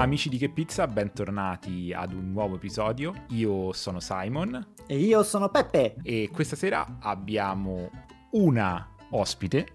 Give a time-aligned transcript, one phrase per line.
[0.00, 3.26] Amici di Che Pizza, bentornati ad un nuovo episodio.
[3.32, 4.72] Io sono Simon.
[4.86, 5.96] E io sono Peppe.
[6.02, 7.90] E questa sera abbiamo
[8.30, 9.66] una ospite,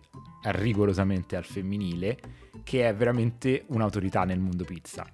[0.46, 2.18] rigorosamente al femminile,
[2.64, 5.06] che è veramente un'autorità nel mondo pizza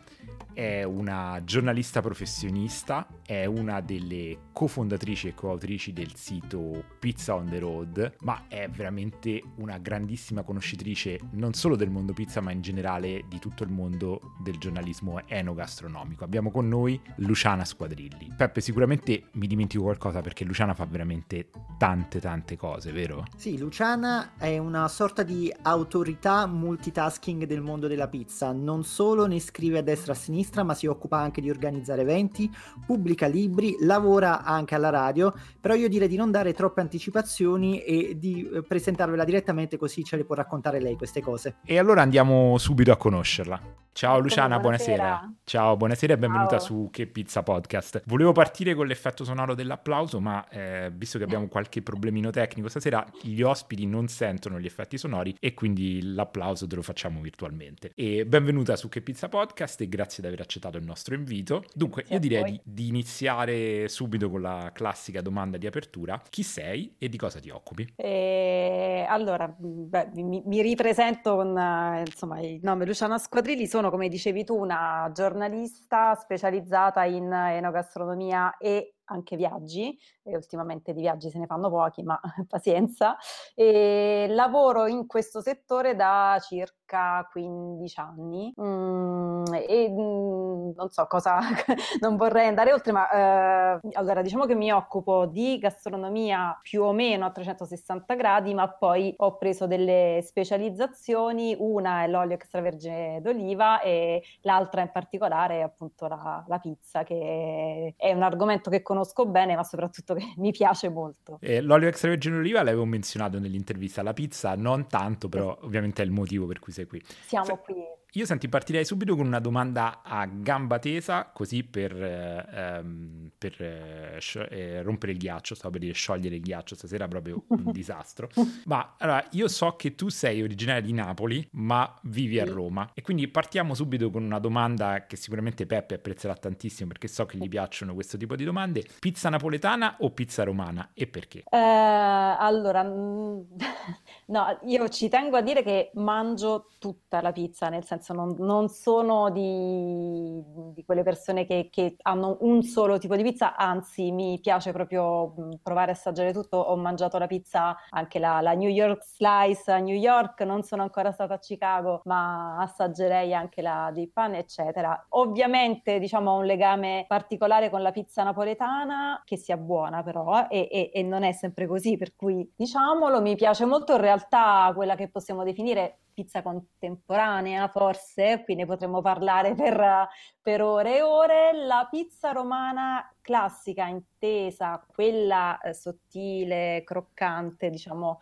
[0.54, 7.60] è una giornalista professionista, è una delle cofondatrici e coautrici del sito Pizza on the
[7.60, 13.24] Road, ma è veramente una grandissima conoscitrice non solo del mondo pizza, ma in generale
[13.28, 16.24] di tutto il mondo del giornalismo enogastronomico.
[16.24, 18.34] Abbiamo con noi Luciana Squadrilli.
[18.36, 23.26] Peppe, sicuramente mi dimentico qualcosa perché Luciana fa veramente tante tante cose, vero?
[23.36, 29.40] Sì, Luciana è una sorta di autorità multitasking del mondo della pizza, non solo ne
[29.40, 32.52] scrive a destra e a sinistra, sinistra, ma si occupa anche di organizzare eventi,
[32.86, 38.18] pubblica libri, lavora anche alla radio, però io direi di non dare troppe anticipazioni e
[38.18, 41.58] di eh, presentarvela direttamente così ce le può raccontare lei queste cose.
[41.64, 43.80] E allora andiamo subito a conoscerla.
[43.94, 45.04] Ciao Luciana, buonasera.
[45.04, 45.34] buonasera.
[45.44, 46.66] Ciao, buonasera e benvenuta Ciao.
[46.66, 48.04] su Che Pizza Podcast.
[48.06, 53.06] Volevo partire con l'effetto sonoro dell'applauso, ma eh, visto che abbiamo qualche problemino tecnico stasera,
[53.22, 57.92] gli ospiti non sentono gli effetti sonori e quindi l'applauso te lo facciamo virtualmente.
[57.94, 61.66] E benvenuta su Che Pizza Podcast e grazie di aver accettato il nostro invito.
[61.74, 66.20] Dunque, io direi di, di, iniziare subito con la classica domanda di apertura.
[66.30, 67.92] Chi sei e di cosa ti occupi?
[67.98, 73.68] E, allora, beh, mi, mi, ripresento con uh, insomma, il nome Luciana Squadrilli.
[73.68, 80.94] Sono sono, come dicevi tu, una giornalista specializzata in enogastronomia e anche viaggi, e ultimamente
[80.94, 83.18] di viaggi se ne fanno pochi, ma pazienza,
[83.56, 88.54] e lavoro in questo settore da circa 15 anni.
[88.62, 91.40] Mm, e mm, non so cosa,
[92.02, 96.92] non vorrei andare oltre, ma eh, allora diciamo che mi occupo di gastronomia più o
[96.92, 103.82] meno a 360 gradi, ma poi ho preso delle specializzazioni, una è l'olio extravergine d'oliva
[103.82, 109.26] e l'altra in particolare è appunto la, la pizza, che è un argomento che conosco
[109.26, 111.38] bene, ma soprattutto che mi piace molto.
[111.42, 116.12] Eh, l'olio extravergine d'oliva l'avevo menzionato nell'intervista alla pizza, non tanto, però ovviamente è il
[116.12, 117.02] motivo per cui sei qui.
[117.26, 117.76] Siamo Se- qui
[118.14, 123.62] io senti, partirei subito con una domanda a gamba tesa, così per, eh, ehm, per
[123.62, 127.46] eh, sci- eh, rompere il ghiaccio, stavo per dire sciogliere il ghiaccio, stasera è proprio
[127.48, 128.30] un disastro.
[128.66, 132.92] Ma allora, io so che tu sei originaria di Napoli, ma vivi a Roma.
[132.94, 137.38] E quindi partiamo subito con una domanda che sicuramente Peppe apprezzerà tantissimo, perché so che
[137.38, 138.84] gli piacciono questo tipo di domande.
[139.00, 140.92] Pizza napoletana o pizza romana?
[140.94, 141.44] E perché?
[141.50, 143.40] Eh, allora, mm,
[144.28, 148.36] no, io ci tengo a dire che mangio tutta la pizza, nel senso senso non,
[148.40, 154.12] non sono di, di, quelle persone che, che, hanno un solo tipo di pizza, anzi
[154.12, 156.58] mi piace proprio provare a assaggiare tutto.
[156.58, 160.82] Ho mangiato la pizza, anche la, la New York Slice a New York, non sono
[160.82, 165.06] ancora stata a Chicago, ma assaggerei anche la Deep Pan, eccetera.
[165.10, 170.68] Ovviamente diciamo ho un legame particolare con la pizza napoletana, che sia buona però, e,
[170.72, 174.96] e, e non è sempre così, per cui diciamolo, mi piace molto in realtà quella
[174.96, 180.08] che possiamo definire pizza contemporanea, forse, qui ne potremmo parlare per,
[180.42, 181.54] per ore e ore.
[181.54, 188.20] La pizza romana classica, intesa, quella eh, sottile, croccante, diciamo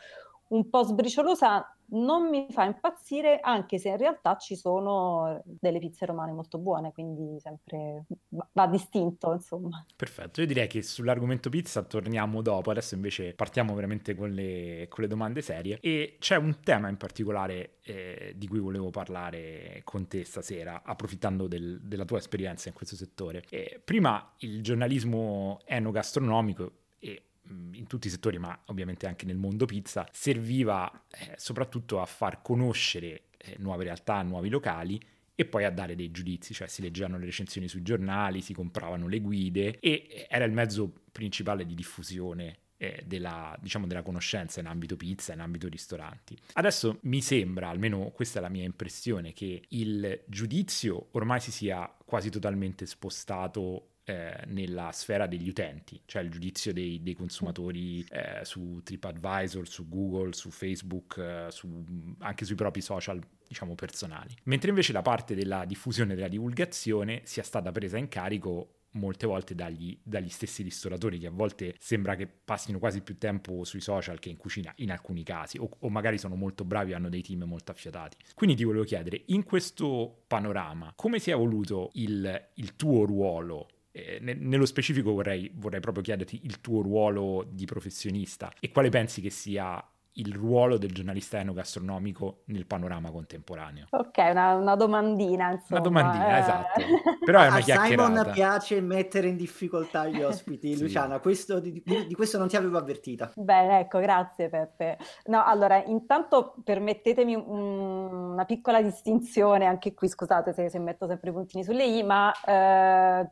[0.49, 6.05] un po' sbriciolosa, non mi fa impazzire, anche se in realtà ci sono delle pizze
[6.05, 9.83] romane molto buone, quindi sempre va distinto, insomma.
[9.95, 15.03] Perfetto, io direi che sull'argomento pizza torniamo dopo, adesso invece partiamo veramente con le, con
[15.03, 20.07] le domande serie e c'è un tema in particolare eh, di cui volevo parlare con
[20.07, 23.43] te stasera, approfittando del, della tua esperienza in questo settore.
[23.49, 29.65] Eh, prima il giornalismo enogastronomico e in tutti i settori, ma ovviamente anche nel mondo
[29.65, 34.99] pizza, serviva eh, soprattutto a far conoscere eh, nuove realtà, nuovi locali
[35.35, 39.07] e poi a dare dei giudizi, cioè si leggevano le recensioni sui giornali, si compravano
[39.07, 44.59] le guide e eh, era il mezzo principale di diffusione eh, della, diciamo, della conoscenza
[44.59, 46.37] in ambito pizza, in ambito ristoranti.
[46.53, 51.93] Adesso mi sembra, almeno questa è la mia impressione, che il giudizio ormai si sia
[52.05, 58.43] quasi totalmente spostato eh, nella sfera degli utenti, cioè il giudizio dei, dei consumatori eh,
[58.43, 61.85] su TripAdvisor, su Google, su Facebook, eh, su,
[62.17, 64.35] anche sui propri social diciamo personali.
[64.45, 69.27] Mentre invece la parte della diffusione e della divulgazione sia stata presa in carico molte
[69.27, 73.81] volte dagli, dagli, stessi ristoratori che a volte sembra che passino quasi più tempo sui
[73.81, 77.09] social che in cucina in alcuni casi o, o magari sono molto bravi e hanno
[77.09, 78.17] dei team molto affiatati.
[78.33, 83.67] Quindi ti volevo chiedere, in questo panorama, come si è evoluto il, il tuo ruolo
[83.91, 89.21] eh, nello specifico vorrei, vorrei proprio chiederti il tuo ruolo di professionista e quale pensi
[89.21, 89.83] che sia
[90.13, 93.85] il ruolo del giornalista enogastronomico nel panorama contemporaneo?
[93.91, 95.79] Ok, una, una domandina, insomma.
[95.79, 96.39] Una domandina, eh.
[96.39, 96.81] esatto.
[97.23, 100.75] Però è una A Simon piace mettere in difficoltà gli ospiti.
[100.79, 100.81] Sì.
[100.83, 103.31] Luciana, questo- di, di- di questo non ti avevo avvertita.
[103.35, 104.97] Bene, ecco, grazie Peppe.
[105.25, 111.29] No, allora, intanto permettetemi un- una piccola distinzione, anche qui scusate se, se metto sempre
[111.29, 113.29] i puntini sulle i, ma eh,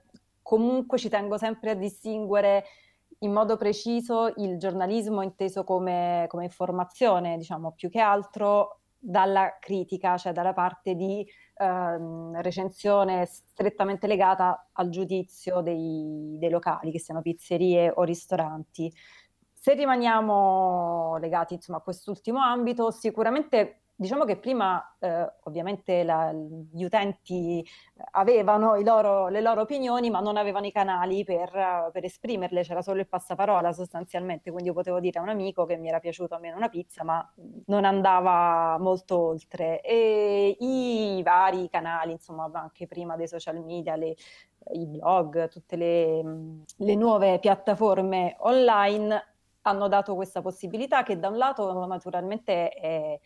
[0.48, 2.64] comunque ci tengo sempre a distinguere
[3.20, 10.16] in modo preciso il giornalismo inteso come, come informazione, diciamo, più che altro dalla critica,
[10.16, 11.28] cioè dalla parte di
[11.58, 18.90] ehm, recensione strettamente legata al giudizio dei, dei locali, che siano pizzerie o ristoranti.
[19.52, 26.84] Se rimaniamo legati, insomma, a quest'ultimo ambito, sicuramente diciamo che prima eh, ovviamente la- gli
[26.84, 27.66] utenti
[28.12, 33.00] avevano loro- le loro opinioni, ma non avevano i canali per, per esprimerle, c'era solo
[33.00, 36.40] il passaparola sostanzialmente, quindi io potevo dire a un amico che mi era piaciuta a
[36.40, 37.28] me una pizza, ma
[37.66, 39.82] non andava molto oltre.
[39.82, 44.16] E i vari canali, insomma, anche prima dei social media, le-
[44.74, 46.22] i blog, tutte le,
[46.78, 53.20] le nuove piattaforme online hanno dato questa possibilità che da un lato naturalmente è,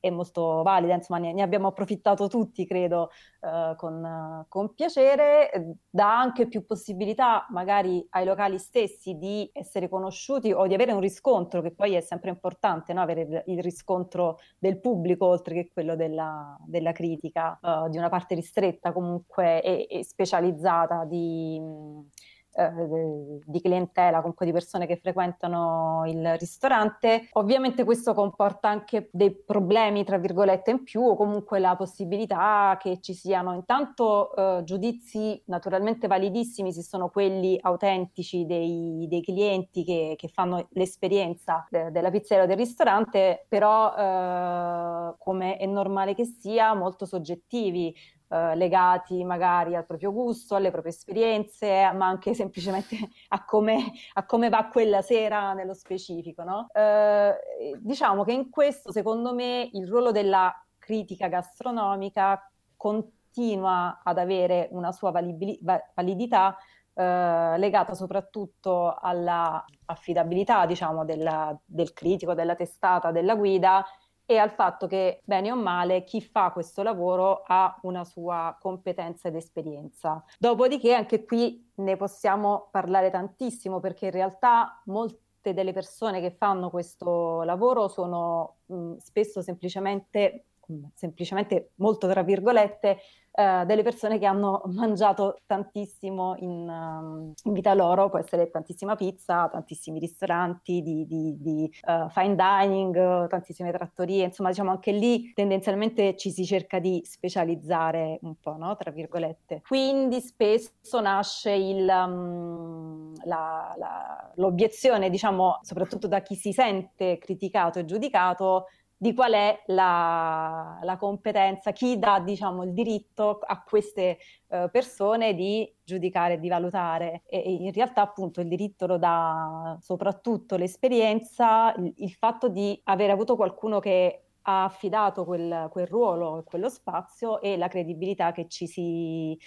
[0.00, 3.10] è molto valida, insomma ne, ne abbiamo approfittato tutti, credo,
[3.40, 10.52] eh, con, con piacere, dà anche più possibilità magari ai locali stessi di essere conosciuti
[10.52, 13.02] o di avere un riscontro, che poi è sempre importante, no?
[13.02, 18.08] Avere il, il riscontro del pubblico oltre che quello della, della critica, eh, di una
[18.08, 21.60] parte ristretta comunque e, e specializzata di...
[21.60, 22.08] mh,
[22.52, 27.28] eh, di clientela, comunque di persone che frequentano il ristorante.
[27.32, 33.00] Ovviamente questo comporta anche dei problemi, tra virgolette, in più o comunque la possibilità che
[33.00, 40.14] ci siano intanto eh, giudizi naturalmente validissimi se sono quelli autentici dei, dei clienti che,
[40.16, 46.24] che fanno l'esperienza de- della pizzeria o del ristorante, però eh, come è normale che
[46.24, 47.94] sia, molto soggettivi
[48.30, 52.96] eh, legati magari al proprio gusto, alle proprie esperienze, ma anche semplicemente
[53.28, 56.68] a come, a come va quella sera nello specifico, no?
[56.72, 57.34] Eh,
[57.78, 64.92] diciamo che in questo, secondo me, il ruolo della critica gastronomica continua ad avere una
[64.92, 66.56] sua valibili- va- validità
[66.94, 73.84] eh, legata soprattutto alla affidabilità, diciamo, della- del critico, della testata, della guida
[74.30, 79.26] e al fatto che, bene o male, chi fa questo lavoro ha una sua competenza
[79.26, 80.24] ed esperienza.
[80.38, 86.70] Dopodiché anche qui ne possiamo parlare tantissimo perché in realtà molte delle persone che fanno
[86.70, 90.49] questo lavoro sono mh, spesso semplicemente,
[90.94, 92.98] semplicemente molto tra virgolette,
[93.32, 98.96] eh, delle persone che hanno mangiato tantissimo in, um, in vita loro, può essere tantissima
[98.96, 105.32] pizza, tantissimi ristoranti di, di- di, eh, fine dining, tantissime trattorie, insomma diciamo anche lì
[105.32, 108.76] tendenzialmente ci si cerca di specializzare un po', no?
[108.76, 109.62] Tra virgolette.
[109.66, 117.78] Quindi spesso nasce il, um, la- la- l'obiezione, diciamo, soprattutto da chi si sente criticato
[117.78, 118.66] e giudicato,
[119.02, 124.18] di qual è la, la competenza, chi dà, diciamo, il diritto a queste
[124.48, 127.22] eh, persone di giudicare di valutare.
[127.26, 132.78] E, e in realtà, appunto, il diritto lo dà soprattutto l'esperienza, il, il fatto di
[132.84, 138.32] aver avuto qualcuno che ha affidato quel, quel ruolo e quello spazio e la credibilità
[138.32, 139.38] che ci si,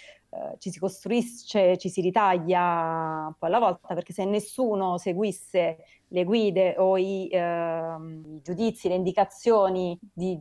[0.58, 6.24] ci si costruisce, ci si ritaglia un po' alla volta, perché se nessuno seguisse le
[6.24, 10.38] guide o i, ehm, i giudizi, le indicazioni di-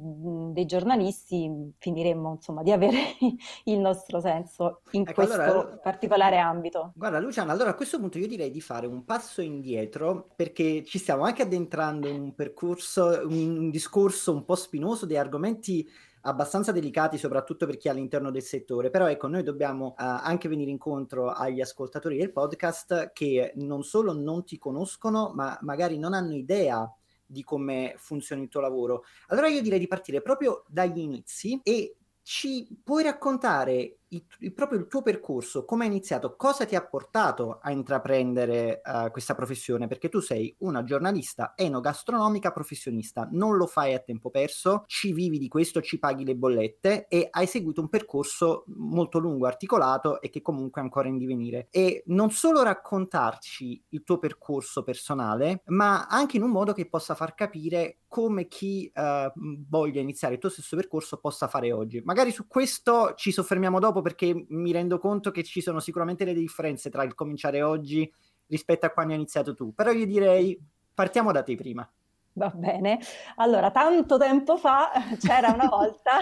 [0.52, 2.98] dei giornalisti, finiremmo insomma di avere
[3.66, 6.92] il nostro senso in Ecco, questo allora- particolare ambito.
[6.96, 11.00] Guarda Luciana, allora a questo punto io direi di fare un passo indietro perché ci
[11.00, 15.88] stiamo anche addentrando in un percorso, in un discorso un po' spinoso di argomenti
[16.24, 18.90] abbastanza delicati, soprattutto per chi è all'interno del settore.
[18.90, 24.14] Però ecco, noi dobbiamo eh, anche venire incontro agli ascoltatori del podcast che non solo
[24.14, 26.92] non ti conoscono, ma magari non hanno idea
[27.26, 29.04] di come funziona il tuo lavoro.
[29.28, 33.98] Allora io direi di partire proprio dagli inizi e ci puoi raccontare
[34.40, 39.10] il, proprio il tuo percorso, come hai iniziato, cosa ti ha portato a intraprendere eh,
[39.12, 39.88] questa professione?
[39.88, 45.38] Perché tu sei una giornalista enogastronomica professionista, non lo fai a tempo perso, ci vivi
[45.38, 50.30] di questo, ci paghi le bollette e hai seguito un percorso molto lungo, articolato e
[50.30, 51.68] che comunque è ancora in divenire.
[51.70, 57.16] E non solo raccontarci il tuo percorso personale, ma anche in un modo che possa
[57.16, 59.32] far capire come chi eh,
[59.68, 62.00] voglia iniziare il tuo stesso percorso possa fare oggi.
[62.04, 66.40] Magari su questo ci soffermiamo dopo perché mi rendo conto che ci sono sicuramente delle
[66.40, 68.12] differenze tra il cominciare oggi
[68.48, 70.60] rispetto a quando hai iniziato tu, però io direi
[70.94, 71.90] partiamo da te prima.
[72.36, 73.00] Va bene.
[73.36, 74.90] Allora, tanto tempo fa
[75.22, 76.18] c'era una volta.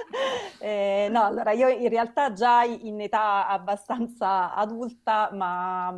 [0.58, 5.90] eh, no, allora io in realtà già in età abbastanza adulta, ma,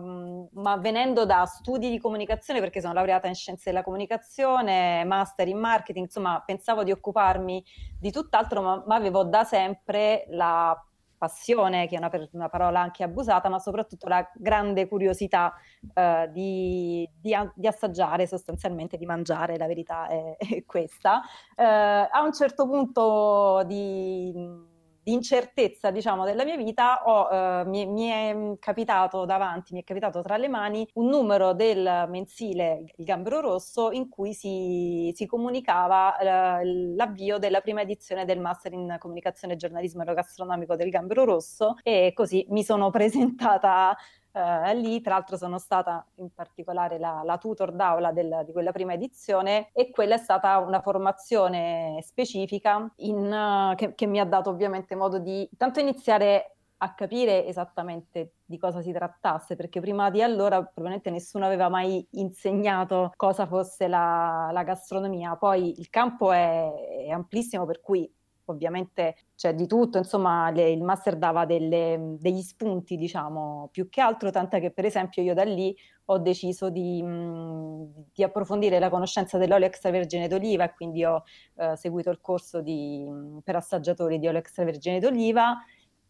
[0.54, 5.58] ma, venendo da studi di comunicazione, perché sono laureata in scienze della comunicazione, master in
[5.58, 7.64] marketing, insomma, pensavo di occuparmi
[8.00, 10.76] di tutt'altro, ma, ma avevo da sempre la
[11.24, 15.54] passione, che è una, una, parola anche abusata, ma soprattutto la grande curiosità
[15.94, 21.22] uh, di, di, di, assaggiare, sostanzialmente di mangiare, la verità è, è questa.
[21.56, 21.62] Uh,
[22.10, 24.72] a un certo punto di
[25.04, 29.84] di incertezza, diciamo, della mia vita, ho, eh, mi, mi, è capitato davanti, mi è
[29.84, 35.26] capitato tra le mani un numero del mensile Il Gambero Rosso in cui si, si
[35.26, 36.16] comunicava
[36.58, 36.64] eh,
[36.96, 42.12] l'avvio della prima edizione del Master in Comunicazione e Giornalismo Aerogastronomico del Gambero Rosso e
[42.14, 43.94] così mi sono presentata
[44.34, 45.00] eh, lì.
[45.00, 49.70] Tra l'altro sono stata in particolare la, la tutor d'aula del, di quella prima edizione
[49.72, 54.94] e quella è stata una formazione specifica in, uh, che, che mi ha dato ovviamente
[54.94, 60.62] modo di tanto iniziare a capire esattamente di cosa si trattasse, perché prima di allora
[60.62, 65.36] probabilmente nessuno aveva mai insegnato cosa fosse la, la gastronomia.
[65.36, 66.70] Poi il campo è,
[67.06, 68.12] è amplissimo, per cui
[68.46, 74.00] ovviamente c'è di tutto, insomma le, il master dava delle, degli spunti, diciamo, più che
[74.00, 78.90] altro, tant'è che per esempio io da lì ho deciso di, mh, di approfondire la
[78.90, 81.22] conoscenza dell'olio extravergine d'oliva e quindi ho
[81.56, 83.06] eh, seguito il corso di,
[83.42, 85.56] per assaggiatori di olio extravergine d'oliva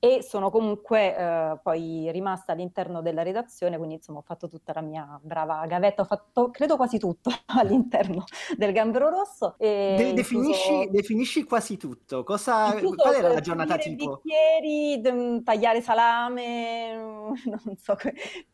[0.04, 4.82] e sono comunque eh, poi rimasta all'interno della redazione, quindi insomma ho fatto tutta la
[4.82, 9.54] mia brava gavetta, ho fatto credo quasi tutto all'interno del Gambero Rosso.
[9.56, 10.90] De- definisci, incluso...
[10.90, 14.20] definisci, quasi tutto, Cosa, qual era la giornata tipo?
[14.22, 16.92] Bicchieri, d- tagliare salame,
[17.64, 17.96] non so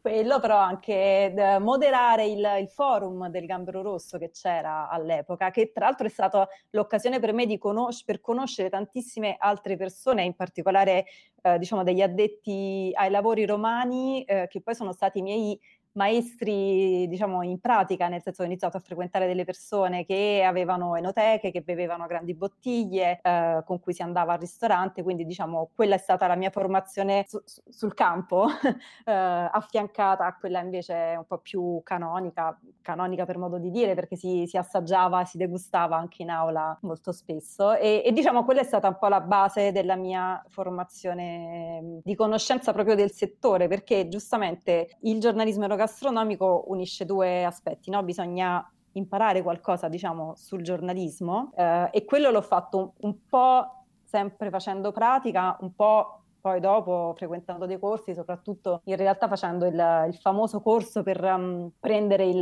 [0.00, 5.87] quello, però anche moderare il, il forum del Gambero Rosso che c'era all'epoca, che tra
[5.87, 11.07] l'altro è stata l'occasione per me di conos- per conoscere tantissime altre persone, in particolare
[11.42, 15.59] eh, diciamo degli addetti ai lavori romani eh, che poi sono stati i miei
[15.92, 21.50] maestri, diciamo, in pratica, nel senso ho iniziato a frequentare delle persone che avevano enoteche,
[21.50, 25.99] che bevevano grandi bottiglie, eh, con cui si andava al ristorante, quindi diciamo quella è
[25.99, 28.47] stata la mia formazione su, sul campo,
[29.04, 34.16] eh, affiancata a quella invece un po' più canonica, canonica per modo di dire, perché
[34.16, 37.75] si, si assaggiava, si degustava anche in aula molto spesso.
[37.75, 42.73] E, e diciamo quella è stata un po' la base della mia formazione di conoscenza
[42.73, 48.02] proprio del settore, perché giustamente il giornalismo gastronomico unisce due aspetti, no?
[48.02, 54.50] Bisogna imparare qualcosa, diciamo, sul giornalismo eh, e quello l'ho fatto un, un po' sempre
[54.50, 60.16] facendo pratica, un po' poi dopo frequentando dei corsi, soprattutto in realtà facendo il, il
[60.16, 62.37] famoso corso per um, prendere il,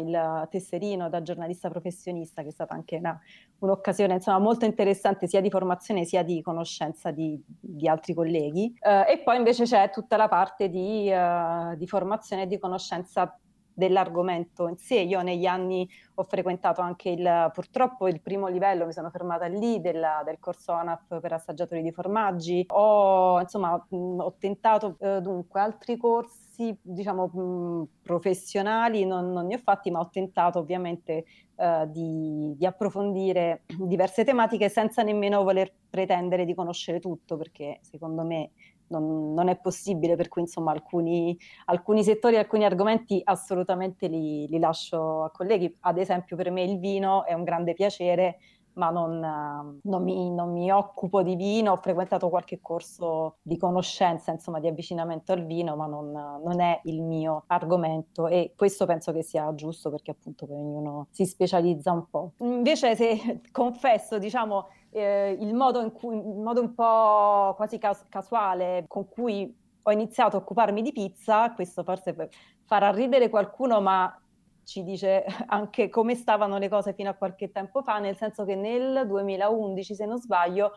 [0.00, 3.18] il, tesserino da giornalista professionista, che è stata anche una,
[3.58, 8.74] un'occasione insomma, molto interessante sia di formazione sia di conoscenza di, di altri colleghi.
[8.80, 13.38] Uh, e poi invece c'è tutta la parte di, uh, di formazione e di conoscenza
[13.74, 15.00] dell'argomento in sé.
[15.00, 19.80] Io negli anni ho frequentato anche il, purtroppo il primo livello, mi sono fermata lì
[19.80, 22.64] della, del corso ANAP per assaggiatori di formaggi.
[22.68, 29.56] Ho, insomma, mh, ho tentato eh, dunque altri corsi, diciamo, mh, professionali, non, non, ne
[29.56, 31.24] ho fatti, ma ho tentato ovviamente
[31.56, 38.22] eh, di, di approfondire diverse tematiche senza nemmeno voler pretendere di conoscere tutto, perché secondo
[38.22, 38.50] me
[38.98, 41.36] non, non, è possibile, per cui insomma alcuni,
[41.66, 45.74] alcuni settori, alcuni argomenti assolutamente li, li, lascio a colleghi.
[45.80, 48.38] Ad esempio per me il vino è un grande piacere,
[48.74, 54.32] ma non, non, mi, non mi, occupo di vino, ho frequentato qualche corso di conoscenza,
[54.32, 59.12] insomma di avvicinamento al vino, ma non, non è il mio argomento e questo penso
[59.12, 62.32] che sia giusto perché appunto ognuno si specializza un po'.
[62.38, 68.84] Invece se confesso, diciamo, eh, il, modo cui, il modo un po' quasi cas- casuale
[68.86, 72.30] con cui ho iniziato a occuparmi di pizza, questo forse
[72.64, 74.16] farà ridere qualcuno, ma
[74.62, 78.54] ci dice anche come stavano le cose fino a qualche tempo fa, nel senso che
[78.54, 80.72] nel 2011, se non sbaglio,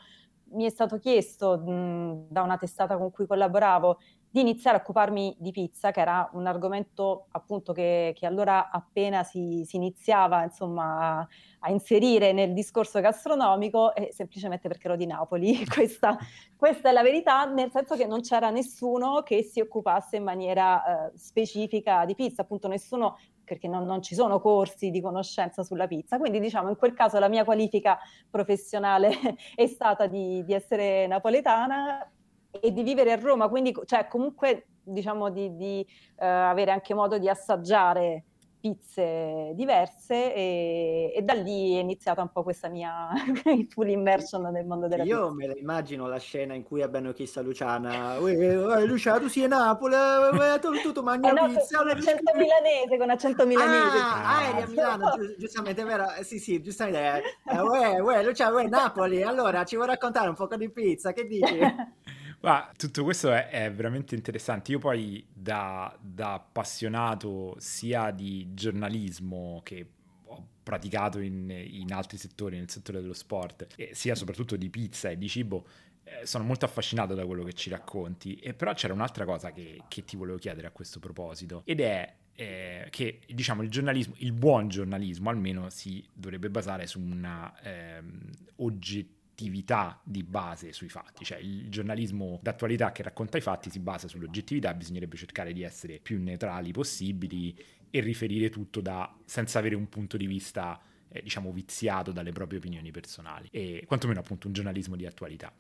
[0.50, 4.00] mi è stato chiesto mh, da una testata con cui collaboravo
[4.38, 9.24] di iniziare a occuparmi di pizza, che era un argomento appunto che, che allora appena
[9.24, 11.28] si, si iniziava insomma, a,
[11.62, 15.66] a, inserire nel discorso gastronomico, e semplicemente perché ero di Napoli.
[15.66, 16.18] questa,
[16.56, 21.08] questa, è la verità, nel senso che non c'era nessuno che si occupasse in maniera
[21.08, 25.88] eh, specifica di pizza, appunto nessuno perché non, non, ci sono corsi di conoscenza sulla
[25.88, 26.20] pizza.
[26.20, 27.98] Quindi diciamo in quel caso la mia qualifica
[28.30, 29.10] professionale
[29.56, 32.12] è stata di, di essere napoletana
[32.60, 35.86] e di vivere a Roma, quindi cioè, comunque diciamo di, di
[36.16, 38.24] uh, avere anche modo di assaggiare
[38.60, 43.10] pizze diverse e, e, da lì è iniziata un po' questa mia
[43.70, 45.34] full immersion nel mondo della Io pizza.
[45.34, 49.48] me la immagino la scena in cui abbiamo chiesto a Luciana Luciana tu sei a
[49.48, 49.94] Napoli?
[49.96, 51.78] Eh, tu, tu, tu mangi eh no, pizza?
[51.78, 56.06] con accento milanese con accento milanese ah, ah eri a Milano giustamente vero?
[56.22, 60.48] Sì sì giustamente eh, uè, uè, Luciana uè, Napoli allora ci vuoi raccontare un po'
[60.58, 61.14] di pizza?
[61.14, 61.60] Che dici?
[62.40, 64.72] Ma tutto questo è, è, veramente interessante.
[64.72, 69.90] Io poi da, da, appassionato sia di giornalismo che
[70.26, 75.18] ho praticato in, in, altri settori, nel settore dello sport, sia soprattutto di pizza e
[75.18, 75.66] di cibo,
[76.04, 78.36] eh, sono molto affascinato da quello che ci racconti.
[78.36, 82.14] E però c'era un'altra cosa che, che ti volevo chiedere a questo proposito, ed è
[82.34, 88.30] eh, che diciamo il giornalismo, il buon giornalismo almeno si dovrebbe basare su una ehm,
[88.58, 93.80] oggettività oggettività di base sui fatti, cioè il giornalismo d'attualità che racconta i fatti si
[93.80, 97.56] basa sull'oggettività, bisognerebbe cercare di essere più neutrali possibili
[97.92, 102.58] e riferire tutto da, senza avere un punto di vista eh, diciamo viziato dalle proprie
[102.58, 105.54] opinioni personali e quantomeno appunto un giornalismo di attualità.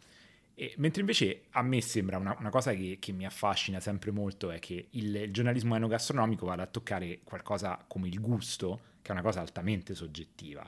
[0.55, 4.49] E, mentre invece a me sembra una, una cosa che, che, mi affascina sempre molto
[4.49, 9.11] è che il, il giornalismo enogastronomico vada a toccare qualcosa come il gusto, che è
[9.11, 10.67] una cosa altamente soggettiva.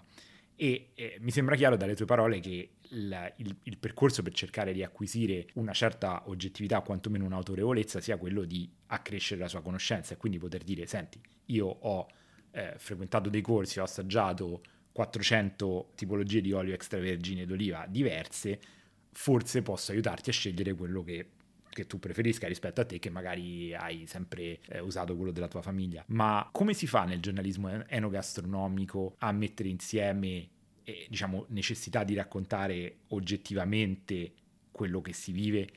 [0.62, 4.74] E eh, mi sembra chiaro dalle tue parole che il, il, il, percorso per cercare
[4.74, 10.18] di acquisire una certa oggettività, quantomeno un'autorevolezza, sia quello di accrescere la sua conoscenza e
[10.18, 12.08] quindi poter dire, senti, io ho
[12.52, 14.62] eh, frequentato dei corsi, ho assaggiato
[14.92, 18.60] 400 tipologie di olio extravergine d'oliva diverse,
[19.14, 21.26] forse posso aiutarti a scegliere quello che
[21.80, 25.62] che tu preferisca rispetto a te che magari hai sempre eh, usato quello della tua
[25.62, 26.04] famiglia.
[26.08, 30.50] Ma come si fa nel giornalismo enogastronomico a mettere insieme
[30.84, 34.34] eh, diciamo necessità di raccontare oggettivamente
[34.72, 35.70] quello che si vive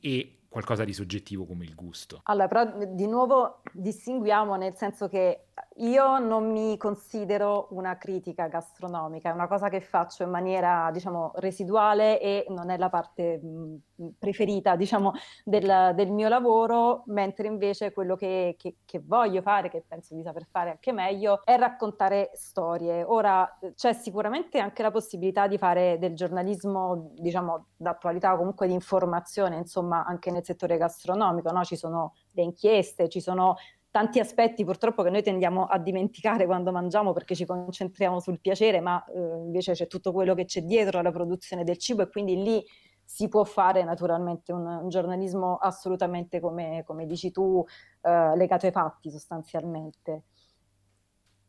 [0.00, 2.20] e qualcosa di soggettivo come il gusto.
[2.24, 9.30] Allora, però di nuovo distinguiamo nel senso che io non mi considero una critica gastronomica,
[9.30, 14.14] è una cosa che faccio in maniera, diciamo, residuale e non è la parte mh,
[14.18, 15.12] preferita, diciamo,
[15.44, 20.22] del, del, mio lavoro, mentre invece quello che, che, che, voglio fare, che penso di
[20.22, 23.02] saper fare anche meglio, è raccontare storie.
[23.02, 28.74] Ora, c'è sicuramente anche la possibilità di fare del giornalismo, diciamo, d'attualità o comunque di
[28.74, 31.64] informazione, insomma, anche nel settore gastronomico, no?
[31.64, 33.56] Ci sono le inchieste, ci sono
[33.92, 38.80] tanti aspetti purtroppo che noi tendiamo a dimenticare quando mangiamo perché ci concentriamo sul piacere,
[38.80, 42.42] ma eh, invece c'è tutto quello che c'è dietro alla produzione del cibo e quindi
[42.42, 42.64] lì
[43.04, 47.62] si può fare naturalmente un, un giornalismo assolutamente come, come dici tu,
[48.00, 50.22] eh, legato ai fatti sostanzialmente.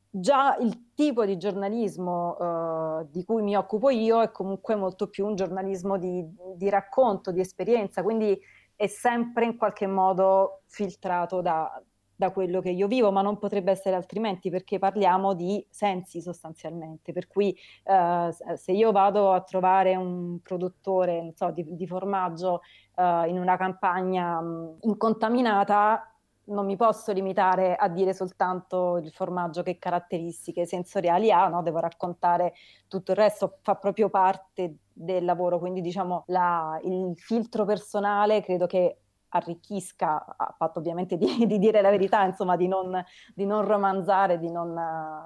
[0.09, 5.25] Già il tipo di giornalismo eh, di cui mi occupo io è comunque molto più
[5.25, 8.37] un giornalismo di, di racconto, di esperienza, quindi
[8.75, 11.81] è sempre in qualche modo filtrato da,
[12.15, 17.11] da quello che io vivo, ma non potrebbe essere altrimenti perché parliamo di sensi sostanzialmente.
[17.11, 22.61] Per cui eh, se io vado a trovare un produttore so, di, di, formaggio
[22.95, 26.07] eh, in una campagna mh, incontaminata,
[26.45, 31.61] non mi posso limitare a dire soltanto il formaggio che caratteristiche sensoriali ha, no?
[31.61, 32.53] devo raccontare
[32.87, 38.65] tutto il resto, fa proprio parte del lavoro, quindi diciamo la, il filtro personale credo
[38.65, 39.02] che
[39.37, 44.39] arricchisca, a patto ovviamente di, di, dire la verità, insomma di non, di non romanzare,
[44.39, 44.75] di non,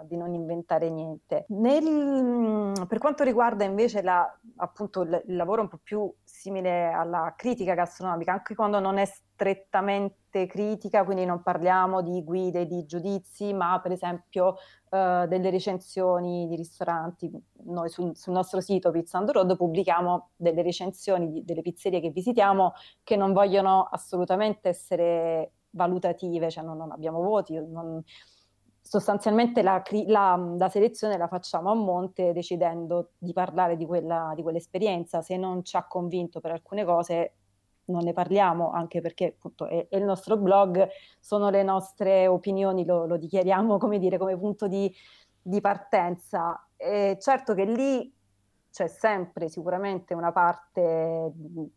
[0.04, 1.46] di non, inventare niente.
[1.50, 7.74] Nel, per quanto riguarda invece la, appunto il lavoro un po' più simile alla critica
[7.74, 13.80] gastronomica, anche quando non è strettamente critica, quindi non parliamo di guide, di giudizi, ma
[13.82, 14.58] per esempio
[14.90, 17.32] eh, delle recensioni di ristoranti.
[17.64, 22.00] Noi sul, sul nostro sito Pizza on the Road pubblichiamo delle recensioni di, delle pizzerie
[22.00, 22.74] che visitiamo
[23.04, 28.04] che non vogliono assolutamente essere valutative, cioè non, non abbiamo voti, non,
[28.88, 34.42] sostanzialmente la, la, la, selezione la facciamo a monte decidendo di parlare di, quella, di
[34.42, 35.22] quell'esperienza.
[35.22, 37.34] Se non ci ha convinto per alcune cose
[37.88, 40.88] non ne parliamo, anche perché appunto è, è il nostro blog,
[41.20, 44.94] sono le nostre opinioni, lo, lo dichiariamo come dire, come punto di,
[45.42, 46.68] di partenza.
[46.76, 48.14] E certo che lì
[48.72, 51.32] c'è sempre sicuramente una parte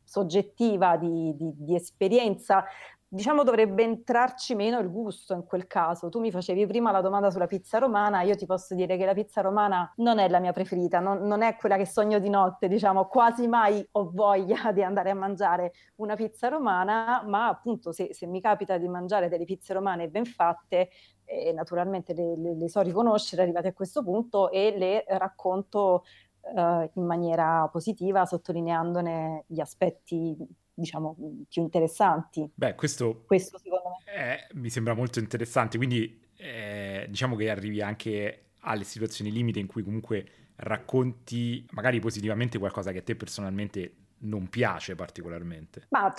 [0.04, 2.64] soggettiva di, di, di esperienza,
[3.12, 6.08] diciamo dovrebbe entrarci meno il gusto in quel caso.
[6.08, 9.14] Tu mi facevi prima la domanda sulla pizza romana, io ti posso dire che la
[9.14, 12.68] pizza romana non è la mia preferita, non, non è quella che sogno di notte,
[12.68, 18.14] diciamo, quasi mai ho voglia di andare a mangiare una pizza romana, ma appunto se,
[18.14, 20.90] se mi capita di mangiare delle pizze romane ben fatte,
[21.24, 26.04] eh, naturalmente le, le, le, so riconoscere arrivate a questo punto e le racconto
[26.42, 30.36] eh, in maniera positiva, sottolineandone gli aspetti
[30.74, 31.16] diciamo,
[31.48, 32.50] più interessanti.
[32.54, 34.12] Beh, questo, questo secondo me.
[34.12, 39.66] È, mi sembra molto interessante, quindi eh, diciamo che arrivi anche alle situazioni limite in
[39.66, 45.86] cui comunque racconti magari positivamente qualcosa che a te personalmente non piace particolarmente.
[45.90, 46.12] Ma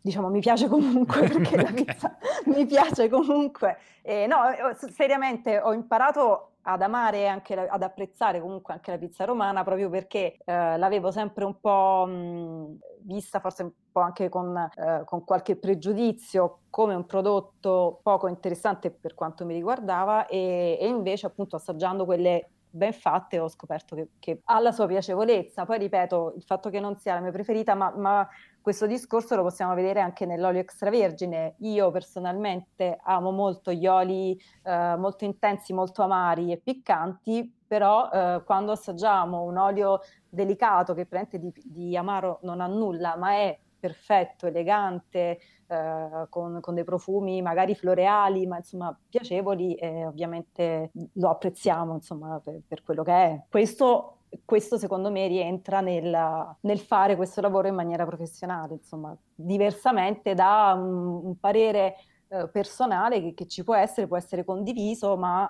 [0.00, 3.78] diciamo mi piace comunque perché la pizza mi piace comunque.
[4.02, 4.38] Eh, no,
[4.90, 10.36] seriamente ho imparato ad amare anche ad apprezzare comunque anche la pizza romana proprio perché
[10.44, 15.56] eh, l'avevo sempre un po' mh, vista forse un po' anche con, eh, con, qualche
[15.56, 22.04] pregiudizio come un prodotto poco interessante per quanto mi riguardava e, e invece appunto assaggiando
[22.04, 25.64] quelle ben fatte ho scoperto che, che, ha la sua piacevolezza.
[25.64, 28.28] Poi ripeto, il fatto che non sia la mia preferita, ma, ma
[28.64, 31.56] questo discorso lo possiamo vedere anche nell'olio extravergine.
[31.58, 38.42] Io personalmente amo molto gli oli eh, molto intensi, molto amari e piccanti, però eh,
[38.46, 43.58] quando assaggiamo un olio delicato che praticamente di, di amaro non ha nulla, ma è
[43.78, 51.28] perfetto, elegante, eh, con, con, dei profumi magari floreali, ma insomma piacevoli e ovviamente lo
[51.28, 53.42] apprezziamo insomma per, per quello che è.
[53.46, 60.34] Questo questo secondo me rientra nel, nel, fare questo lavoro in maniera professionale, insomma, diversamente
[60.34, 61.96] da un, un parere
[62.28, 65.48] eh, personale che, che, ci può essere, può essere condiviso, ma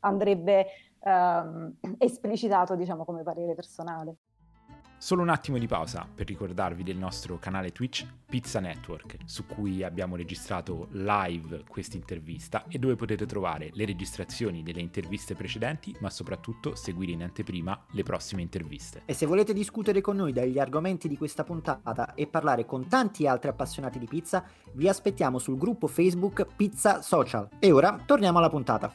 [0.00, 0.66] andrebbe
[1.00, 4.16] ehm, esplicitato, diciamo, come parere personale.
[5.02, 9.82] Solo un attimo di pausa per ricordarvi del nostro canale Twitch Pizza Network, su cui
[9.82, 16.08] abbiamo registrato live questa intervista e dove potete trovare le registrazioni delle interviste precedenti, ma
[16.08, 19.02] soprattutto seguire in anteprima le prossime interviste.
[19.04, 23.26] E se volete discutere con noi degli argomenti di questa puntata e parlare con tanti
[23.26, 27.48] altri appassionati di pizza, vi aspettiamo sul gruppo Facebook Pizza Social.
[27.58, 28.94] E ora torniamo alla puntata.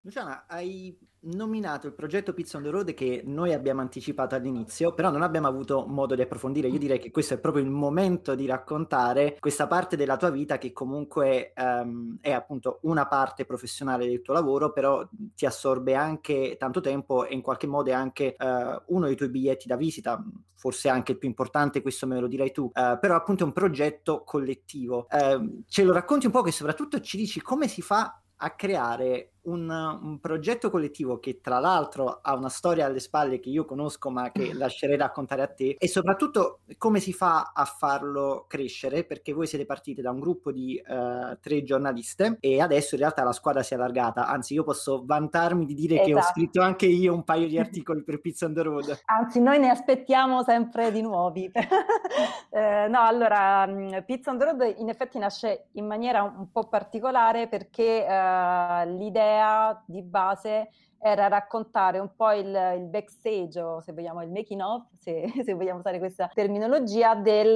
[0.00, 0.96] Luciana, hai
[1.26, 5.46] nominato il progetto Pizza on the Road che noi abbiamo anticipato all'inizio, però non abbiamo
[5.46, 6.68] avuto modo di approfondire.
[6.68, 10.58] Io direi che questo è proprio il momento di raccontare questa parte della tua vita
[10.58, 16.56] che comunque um, è appunto una parte professionale del tuo lavoro, però ti assorbe anche
[16.58, 20.22] tanto tempo e in qualche modo è anche uh, uno dei tuoi biglietti da visita,
[20.54, 23.52] forse anche il più importante, questo me lo dirai tu, uh, però appunto è un
[23.52, 25.06] progetto collettivo.
[25.10, 29.35] Uh, ce lo racconti un po' che soprattutto ci dici come si fa a creare
[29.46, 34.10] un, un, progetto collettivo che tra l'altro ha una storia alle spalle che io conosco
[34.10, 39.32] ma che lascerei raccontare a te e soprattutto come si fa a farlo crescere perché
[39.32, 43.32] voi siete partite da un gruppo di uh, tre giornaliste e adesso in realtà la
[43.32, 46.06] squadra si è allargata anzi io posso vantarmi di dire esatto.
[46.08, 46.32] che ho esatto.
[46.34, 49.70] scritto anche io un paio di articoli per Pizza on the Road anzi noi ne
[49.70, 51.50] aspettiamo sempre di nuovi
[52.50, 56.68] eh, no allora mm, Pizza on the Road in effetti nasce in maniera un po'
[56.68, 63.80] particolare perché uh, l'idea l'idea di base era raccontare un po' il, il backstage o
[63.80, 67.52] se vogliamo il making of, se, se, vogliamo usare questa terminologia, del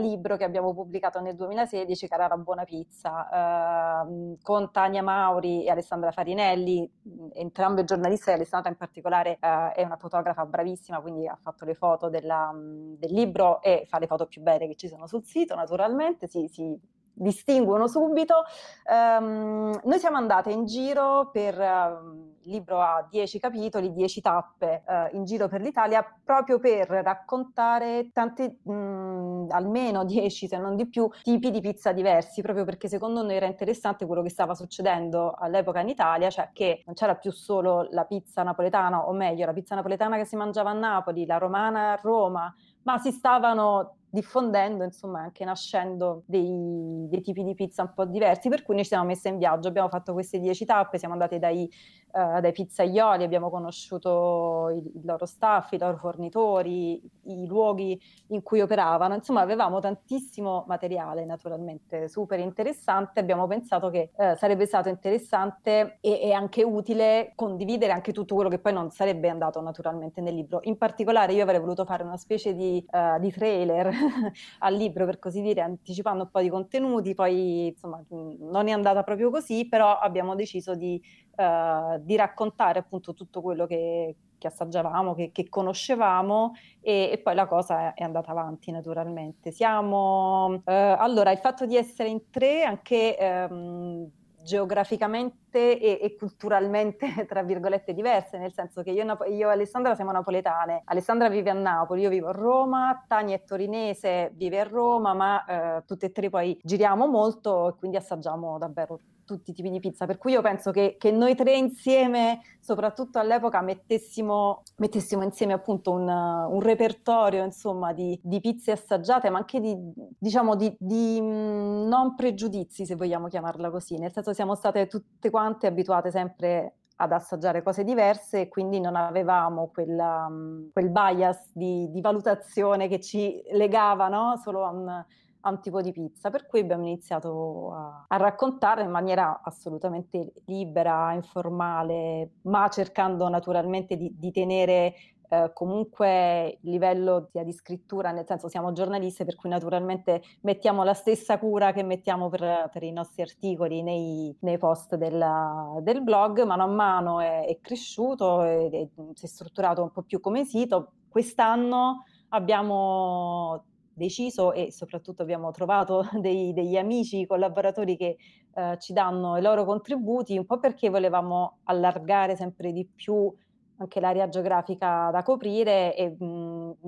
[0.00, 5.66] libro che abbiamo pubblicato nel 2016 che era La Buona Pizza eh, con Tania Mauri
[5.66, 6.88] e Alessandra Farinelli,
[7.32, 12.08] entrambe giornaliste, Alessandra in particolare eh, è una fotografa bravissima, quindi ha fatto le foto
[12.08, 16.28] della, del libro e fa le foto più belle che ci sono sul sito naturalmente,
[16.28, 16.78] si, si
[17.16, 18.44] distinguono subito.
[18.84, 25.16] Um, noi siamo andate in giro per um, libro ha 10 capitoli, 10 tappe uh,
[25.16, 31.08] in giro per l'Italia proprio per raccontare tanti, mh, almeno 10 se non di più,
[31.22, 35.80] tipi di pizza diversi, proprio perché secondo noi era interessante quello che stava succedendo all'epoca
[35.80, 39.74] in Italia, cioè che non c'era più solo la pizza napoletana, o meglio, la pizza
[39.74, 42.54] napoletana che si mangiava a Napoli, la romana a Roma,
[42.86, 48.48] ma si stavano diffondendo, insomma, anche nascendo dei, dei, tipi di pizza un po' diversi,
[48.48, 51.38] per cui noi ci siamo messe in viaggio, abbiamo fatto queste dieci tappe, siamo andati
[51.38, 51.70] dai,
[52.12, 58.42] uh, dai pizzaioli, abbiamo conosciuto il, il, loro staff, i loro fornitori, i luoghi in
[58.42, 64.88] cui operavano, insomma avevamo tantissimo materiale naturalmente super interessante, abbiamo pensato che uh, sarebbe stato
[64.88, 70.22] interessante e, e, anche utile condividere anche tutto quello che poi non sarebbe andato naturalmente
[70.22, 70.60] nel libro.
[70.62, 73.90] In particolare io avrei voluto fare una specie di, uh, di trailer
[74.60, 79.02] al libro, per così dire, anticipando un po' di contenuti, poi insomma non è andata
[79.02, 81.00] proprio così, però abbiamo deciso di,
[81.36, 87.34] uh, di raccontare appunto tutto quello che, che assaggiavamo, che, che conoscevamo e, e, poi
[87.34, 89.50] la cosa è, andata avanti naturalmente.
[89.50, 93.48] Siamo, uh, allora, il fatto di essere in tre anche...
[93.50, 94.10] Um,
[94.46, 100.12] geograficamente e, e, culturalmente, tra virgolette, diverse, nel senso che io, io, e Alessandra siamo
[100.12, 105.14] napoletane, Alessandra vive a Napoli, io vivo a Roma, Tania è torinese, vive a Roma,
[105.14, 105.44] ma
[105.78, 109.80] eh, tutte e tre poi giriamo molto e quindi assaggiamo davvero tutti i tipi di
[109.80, 115.52] pizza, per cui io penso che, che noi tre insieme, soprattutto all'epoca, mettessimo, mettessimo insieme
[115.52, 119.76] appunto un, un repertorio insomma di, di, pizze assaggiate, ma anche di,
[120.18, 125.66] diciamo, di, di, non pregiudizi, se vogliamo chiamarla così, nel senso siamo state tutte quante
[125.66, 131.90] abituate sempre ad assaggiare cose diverse e quindi non avevamo quella, mm, quel bias di,
[131.90, 134.40] di, valutazione che ci legava no?
[134.42, 135.04] solo a un,
[135.46, 136.30] a un, tipo di pizza.
[136.30, 143.96] Per cui abbiamo iniziato a, a raccontare in maniera assolutamente libera, informale, ma cercando naturalmente
[143.96, 144.94] di, di tenere
[145.28, 150.84] eh, comunque il livello sia di scrittura, nel senso siamo giornaliste, per cui naturalmente mettiamo
[150.84, 156.02] la stessa cura che mettiamo per, per i nostri articoli nei, nei post della, del
[156.02, 160.44] blog, mano a mano è, è cresciuto, è, si è strutturato un po' più come
[160.44, 160.92] sito.
[161.08, 163.64] Quest'anno abbiamo
[163.96, 168.16] deciso e soprattutto abbiamo trovato dei, degli amici, collaboratori che
[168.54, 173.32] eh, ci danno i loro contributi, un po' perché volevamo allargare sempre di più
[173.78, 176.24] anche l'area geografica da coprire e mh,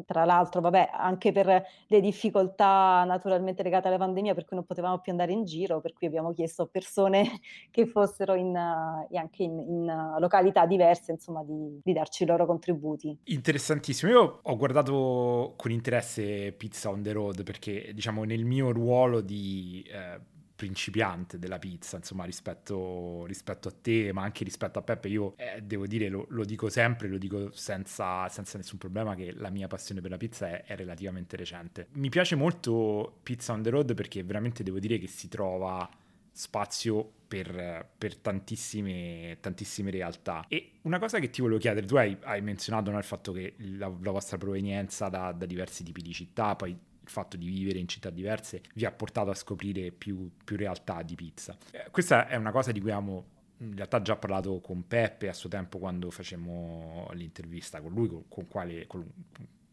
[0.06, 4.98] tra l'altro, vabbè, anche per le difficoltà naturalmente legate alla pandemia, per cui non potevamo
[4.98, 9.42] più andare in giro, per cui abbiamo chiesto a persone che fossero in, uh, anche
[9.42, 13.16] in, in uh, località diverse, insomma, di, di, darci i loro contributi.
[13.24, 14.10] Interessantissimo.
[14.12, 19.84] Io ho guardato con interesse Pizza on the Road perché, diciamo, nel mio ruolo di...
[19.90, 25.06] Eh, principiante della pizza, insomma, rispetto, rispetto, a te, ma anche rispetto a Peppe.
[25.06, 29.32] Io eh, devo dire, lo, lo, dico sempre, lo dico senza, senza, nessun problema, che
[29.34, 31.86] la mia passione per la pizza è, è, relativamente recente.
[31.92, 35.88] Mi piace molto Pizza on the Road perché veramente devo dire che si trova
[36.32, 40.44] spazio per, per tantissime, tantissime, realtà.
[40.48, 43.54] E una cosa che ti volevo chiedere, tu hai, hai menzionato no, il fatto che
[43.58, 46.76] la, la vostra provenienza da, da diversi tipi di città, poi
[47.08, 51.02] il fatto di vivere in città diverse vi ha portato a scoprire più, più realtà
[51.02, 51.56] di pizza.
[51.72, 55.32] Eh, questa è una cosa di cui abbiamo in realtà già parlato con Peppe a
[55.32, 59.04] suo tempo quando facemmo l'intervista con lui, con, con quale, con,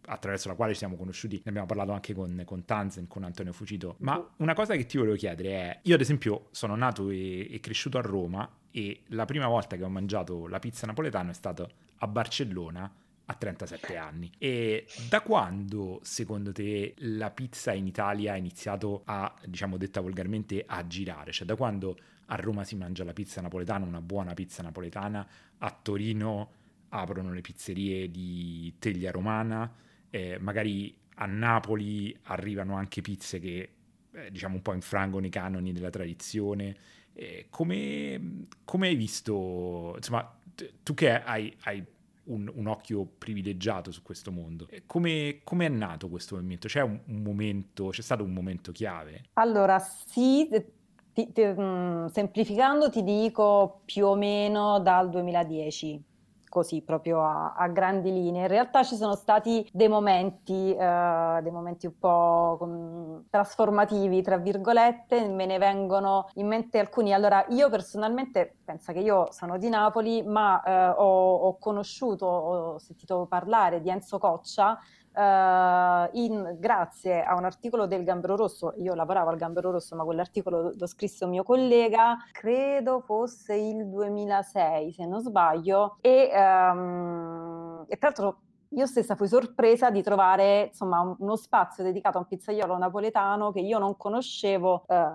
[0.07, 3.53] attraverso la quale ci siamo conosciuti, ne abbiamo parlato anche con, con Tanzen, con Antonio
[3.53, 3.95] Fucito.
[3.99, 7.59] Ma una cosa che ti volevo chiedere è, io ad esempio sono nato e, e
[7.59, 11.69] cresciuto a Roma e la prima volta che ho mangiato la pizza napoletana è stato
[11.97, 12.91] a Barcellona
[13.25, 14.31] a 37 anni.
[14.37, 20.63] E da quando, secondo te, la pizza in Italia ha iniziato a, diciamo detta volgarmente,
[20.65, 21.31] a girare?
[21.31, 25.79] Cioè da quando a Roma si mangia la pizza napoletana, una buona pizza napoletana, a
[25.81, 26.51] Torino
[26.89, 29.71] aprono le pizzerie di teglia romana,
[30.09, 33.69] eh, magari a Napoli arrivano anche pizze che
[34.11, 36.75] eh, diciamo un po' infrangono i canoni della tradizione.
[37.13, 41.83] Eh, come, come, hai visto, insomma, t- tu che hai, hai
[42.25, 44.67] un, un, occhio privilegiato su questo mondo.
[44.85, 46.67] Come, come è nato questo movimento?
[46.67, 49.25] C'è un, un, momento, c'è stato un momento chiave?
[49.33, 50.47] Allora, sì,
[51.13, 56.03] ti, ti, mm, semplificando ti dico più o meno dal 2010
[56.55, 58.43] così proprio a, a, grandi linee.
[58.43, 62.55] In realtà ci sono stati dei momenti, eh, dei momenti un po'
[63.29, 67.13] trasformativi, tra virgolette, me ne vengono in mente alcuni.
[67.13, 72.77] Allora, io personalmente, penso che io sono di Napoli, ma eh, ho, ho conosciuto, ho
[72.79, 74.79] sentito parlare di Enzo Coccia,
[75.15, 80.03] Uh, in, grazie a un articolo del Gambero Rosso, io lavoravo al Gambero Rosso, ma
[80.03, 87.85] quell'articolo lo scrisse un mio collega, credo fosse il 2006 se non sbaglio, e, um,
[87.87, 88.39] e tra l'altro
[88.75, 93.61] io stessa fui sorpresa di trovare insomma uno spazio dedicato a un pizzaiolo napoletano che
[93.61, 95.05] io non conoscevo eh,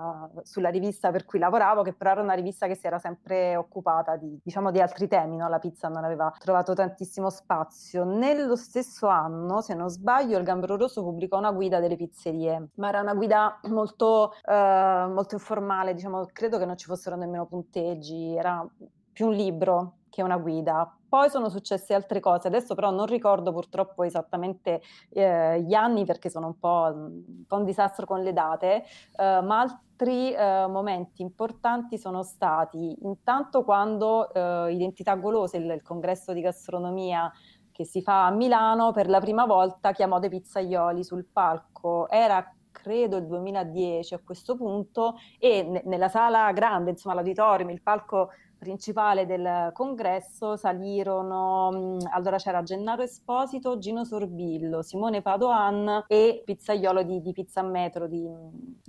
[0.43, 4.17] sulla rivista per cui lavoravo, che però era una rivista che si era sempre occupata
[4.17, 5.49] di, diciamo, di altri temi, no?
[5.49, 8.05] la pizza non aveva trovato tantissimo spazio.
[8.05, 12.89] Nello stesso anno, se non sbaglio, il Gambero Rosso pubblicò una guida delle pizzerie, ma
[12.89, 18.35] era una guida molto, eh, molto informale, diciamo, credo che non ci fossero nemmeno punteggi,
[18.37, 18.67] era
[19.13, 20.95] più un libro che una guida.
[21.11, 26.31] Poi sono successe altre cose, adesso però non ricordo purtroppo esattamente eh, gli anni perché
[26.31, 28.85] sono un po', un po', un disastro con le date,
[29.17, 35.83] eh, ma altri eh, momenti importanti sono stati intanto quando eh, Identità Golose, il, il
[35.83, 37.29] congresso di gastronomia
[37.73, 42.09] che si fa a Milano, per la prima volta chiamò dei pizzaioli sul palco.
[42.09, 47.83] Era credo il 2010 a questo punto e ne- nella sala grande, insomma l'auditorium, il
[47.83, 57.03] palco principale del congresso salirono, allora c'era Gennaro Esposito, Gino Sorbillo, Simone Padoan e pizzaiolo
[57.03, 58.29] di, di Pizza Metro di,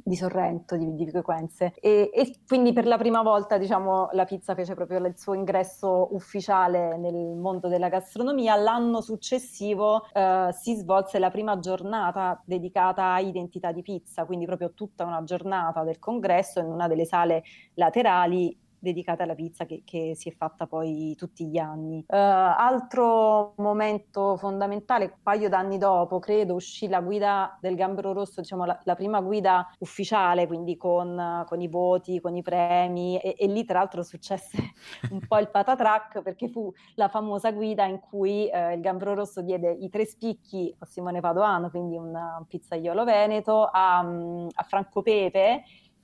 [0.04, 1.74] di Sorrento, di, di Frequenze.
[1.80, 6.14] E, e, quindi per la prima volta diciamo, la pizza fece proprio il suo ingresso
[6.14, 8.58] ufficiale nel mondo della gastronomia.
[8.58, 14.74] L'anno successivo eh, si svolse la prima giornata dedicata a identità di pizza, quindi proprio
[14.74, 17.44] tutta una giornata del congresso in una delle sale
[17.76, 22.00] laterali dedicate alla pizza che, che, si è fatta poi tutti gli anni.
[22.08, 28.41] Uh, altro momento fondamentale, un paio d'anni dopo, credo, uscì la guida del Gambero Rosso,
[28.41, 33.36] diciamo la, la prima guida ufficiale, quindi con, con, i voti, con i premi, e,
[33.38, 34.58] e lì tra l'altro successe
[35.12, 39.41] un po' il patatrack perché fu la famosa guida in cui uh, il Gambero Rosso
[39.41, 45.04] diede i tre spicchi a Simone Padoano, quindi un, un pizzaiolo veneto, a, a Franco
[45.04, 45.63] Pepe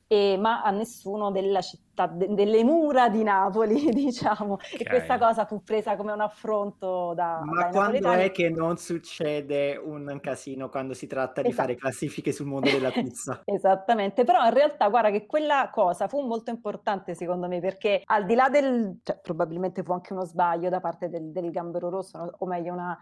[0.10, 4.54] e, ma a nessuno della città, de, delle mura di Napoli, diciamo.
[4.54, 4.78] Okay.
[4.80, 7.42] E questa cosa fu presa come un affronto da.
[7.44, 8.24] Ma quando napoletani.
[8.24, 11.68] è che non succede un casino quando si tratta di esatto.
[11.68, 13.42] fare classifiche sul mondo della pizza?
[13.46, 18.26] Esattamente, però in realtà guarda che quella cosa fu molto importante secondo me perché al
[18.26, 19.00] di là del.
[19.04, 22.98] cioè probabilmente fu anche uno sbaglio da parte del, del Gambero Rosso, o meglio una.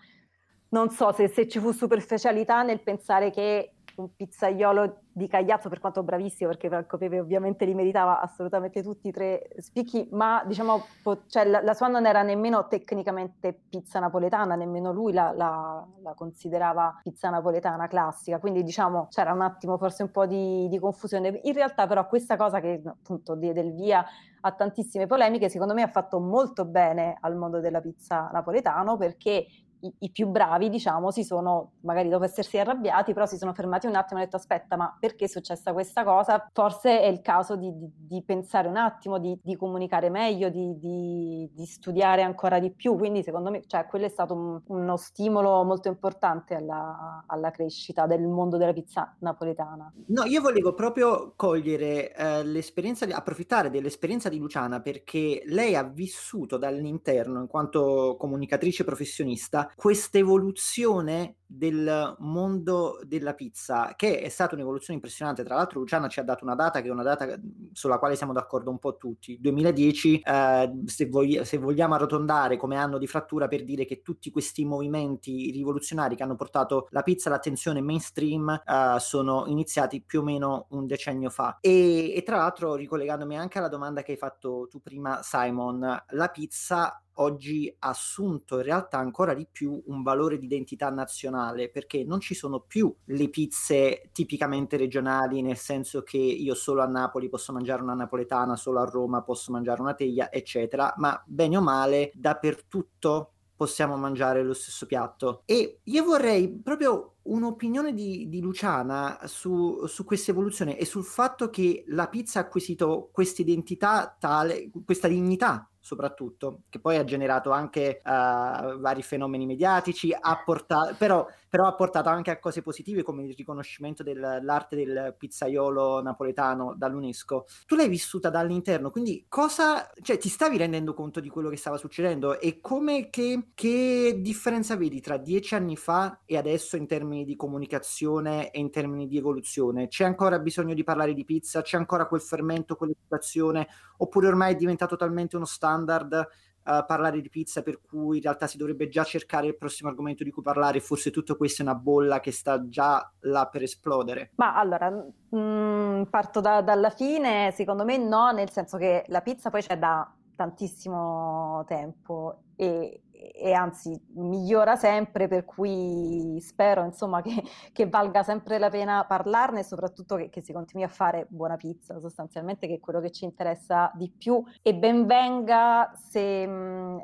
[0.69, 5.79] Non so se, se ci fu superficialità nel pensare che un pizzaiolo di Cagliazzo, per
[5.79, 10.85] quanto bravissimo, perché Franco Pepe ovviamente li meritava assolutamente tutti i tre spicchi, ma diciamo,
[11.27, 16.13] cioè, la, la, sua non era nemmeno tecnicamente pizza napoletana, nemmeno lui la, la, la,
[16.13, 21.39] considerava pizza napoletana classica, quindi diciamo c'era un attimo forse un po' di, di confusione.
[21.43, 24.05] In realtà però questa cosa che appunto diede il via
[24.41, 29.47] a tantissime polemiche, secondo me ha fatto molto bene al mondo della pizza napoletano perché
[29.81, 33.87] i, i, più bravi, diciamo, si sono, magari dopo essersi arrabbiati, però si sono fermati
[33.87, 36.49] un attimo e hanno detto aspetta, ma perché è successa questa cosa?
[36.51, 41.49] Forse è il caso di, di, di pensare un attimo, di, di comunicare meglio, di,
[41.65, 42.95] studiare ancora di più.
[42.97, 48.05] Quindi secondo me, cioè, quello è stato un, uno stimolo molto importante alla, alla, crescita
[48.05, 49.91] del mondo della pizza napoletana.
[50.07, 56.57] No, io volevo proprio cogliere eh, l'esperienza, approfittare dell'esperienza di Luciana perché lei ha vissuto
[56.57, 64.95] dall'interno, in quanto comunicatrice professionista, questa evoluzione del mondo della pizza, che è stata un'evoluzione
[64.95, 65.43] impressionante.
[65.43, 67.37] Tra l'altro, Luciana ci ha dato una data che è una data
[67.73, 69.37] sulla quale siamo d'accordo un po' tutti.
[69.39, 74.31] 2010, eh, se, vogli- se, vogliamo arrotondare come anno di frattura per dire che tutti
[74.31, 80.23] questi movimenti rivoluzionari che hanno portato la pizza all'attenzione mainstream eh, sono iniziati più o
[80.23, 81.57] meno un decennio fa.
[81.59, 86.27] E, e tra l'altro, ricollegandomi anche alla domanda che hai fatto tu prima, Simon, la
[86.29, 92.03] pizza oggi ha assunto in realtà ancora di più un valore di identità nazionale perché
[92.03, 97.29] non ci sono più le pizze tipicamente regionali nel senso che io solo a Napoli
[97.29, 101.61] posso mangiare una napoletana, solo a Roma posso mangiare una teglia eccetera ma bene o
[101.61, 105.43] male dappertutto possiamo mangiare lo stesso piatto.
[105.45, 111.49] E io vorrei proprio un'opinione di, di Luciana su, su questa evoluzione e sul fatto
[111.49, 117.51] che la pizza ha acquisito questa identità tale, questa dignità soprattutto, che poi ha generato
[117.51, 123.01] anche uh, vari fenomeni mediatici, ha portato, però, però, ha portato anche a cose positive
[123.01, 127.45] come il riconoscimento dell'arte del pizzaiolo napoletano dall'UNESCO.
[127.65, 131.77] Tu l'hai vissuta dall'interno, quindi cosa, cioè ti stavi rendendo conto di quello che stava
[131.77, 137.23] succedendo e come che, che differenza vedi tra dieci anni fa e adesso in termini
[137.23, 139.87] di comunicazione e in termini di evoluzione?
[139.87, 141.61] C'è ancora bisogno di parlare di pizza?
[141.61, 143.67] C'è ancora quel fermento, quell'educazione?
[143.97, 146.27] Oppure ormai è diventato talmente uno standard standard
[146.65, 150.23] Uh, parlare di pizza, per cui in realtà si dovrebbe già cercare il prossimo argomento
[150.23, 154.31] di cui parlare, forse tutto questo è una bolla che sta già là per esplodere.
[154.37, 159.21] Ma allora, mh, mm, parto da, dalla fine, secondo me no, nel senso che la
[159.21, 167.21] pizza poi c'è da tantissimo tempo e, e anzi migliora sempre, per cui spero insomma
[167.21, 171.25] che, che, valga sempre la pena parlarne e soprattutto che, che, si continui a fare
[171.29, 174.43] buona pizza sostanzialmente, che è quello che ci interessa di più.
[174.61, 176.45] E ben venga se,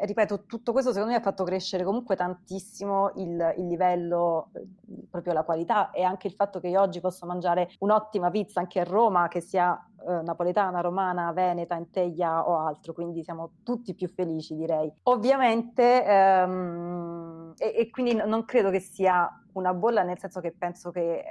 [0.02, 4.66] ripeto, tutto questo secondo me ha fatto crescere comunque tantissimo il, il livello, eh,
[5.10, 8.80] proprio la qualità e anche il fatto che io oggi posso mangiare un'ottima pizza anche
[8.80, 14.08] a Roma, che sia eh, napoletana, romana, veneta, integlia o altro, quindi siamo tutti più
[14.08, 14.92] felici direi.
[15.04, 20.92] Ovviamente ehm, e, e, quindi non credo che sia una bolla, nel senso che penso
[20.92, 21.24] che eh,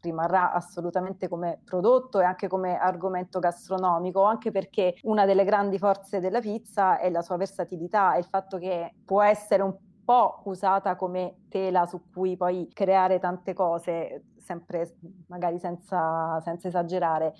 [0.00, 6.20] rimarrà assolutamente come prodotto e anche come argomento gastronomico, anche perché una delle grandi forze
[6.20, 10.96] della pizza è la sua versatilità e il fatto che può essere un po' usata
[10.96, 14.96] come tela su cui poi creare tante cose, sempre
[15.28, 17.34] magari senza, senza esagerare.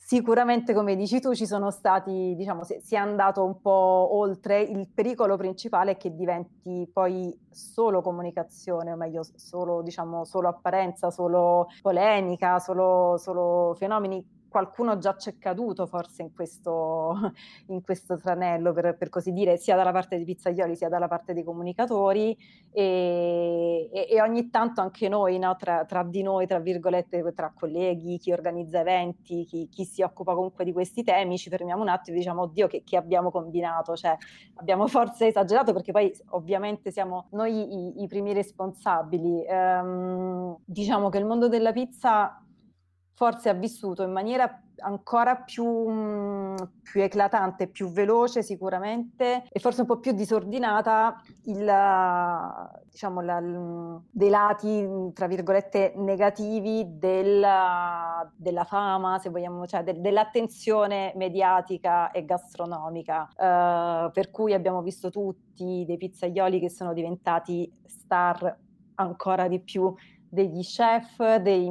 [0.00, 4.62] Sicuramente, come dici tu, ci sono stati, diciamo, si, è andato un po' oltre.
[4.62, 11.10] Il pericolo principale è che diventi poi solo comunicazione, o meglio, solo, diciamo, solo apparenza,
[11.10, 17.32] solo polemica, solo, solo fenomeni qualcuno già c'è caduto forse in questo,
[17.68, 21.34] in questo tranello, per, per, così dire, sia dalla parte dei pizzaioli sia dalla parte
[21.34, 22.36] dei comunicatori
[22.72, 27.52] e, e, e ogni tanto anche noi, no, tra, tra, di noi, tra virgolette, tra
[27.54, 31.88] colleghi, chi organizza eventi, chi, chi, si occupa comunque di questi temi, ci fermiamo un
[31.88, 33.94] attimo e diciamo, oddio, che, che abbiamo combinato?
[33.94, 34.16] Cioè,
[34.54, 39.44] abbiamo forse esagerato perché poi ovviamente siamo noi i, i primi responsabili.
[39.48, 42.42] Um, diciamo che il mondo della pizza
[43.18, 46.54] forse ha vissuto in maniera ancora più, mm,
[46.84, 51.68] più, eclatante, più veloce sicuramente e forse un po' più disordinata il,
[52.88, 53.42] diciamo, la,
[54.08, 62.24] dei lati, tra virgolette, negativi della, della fama, se vogliamo, cioè de, dell'attenzione mediatica e
[62.24, 68.56] gastronomica, uh, per cui abbiamo visto tutti dei pizzaioli che sono diventati star
[68.94, 69.92] ancora di più
[70.28, 71.68] degli chef, dei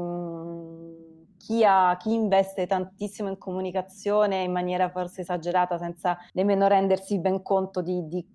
[1.47, 7.41] chi, ha, chi, investe tantissimo in comunicazione in maniera forse esagerata senza nemmeno rendersi ben
[7.41, 8.25] conto di, di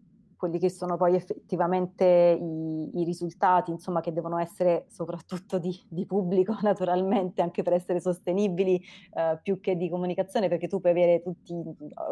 [0.43, 6.05] quelli che sono poi effettivamente i, i risultati, insomma, che devono essere soprattutto di, di
[6.05, 8.82] pubblico, naturalmente, anche per essere sostenibili,
[9.14, 11.55] eh, più che di comunicazione, perché tu puoi avere tutti,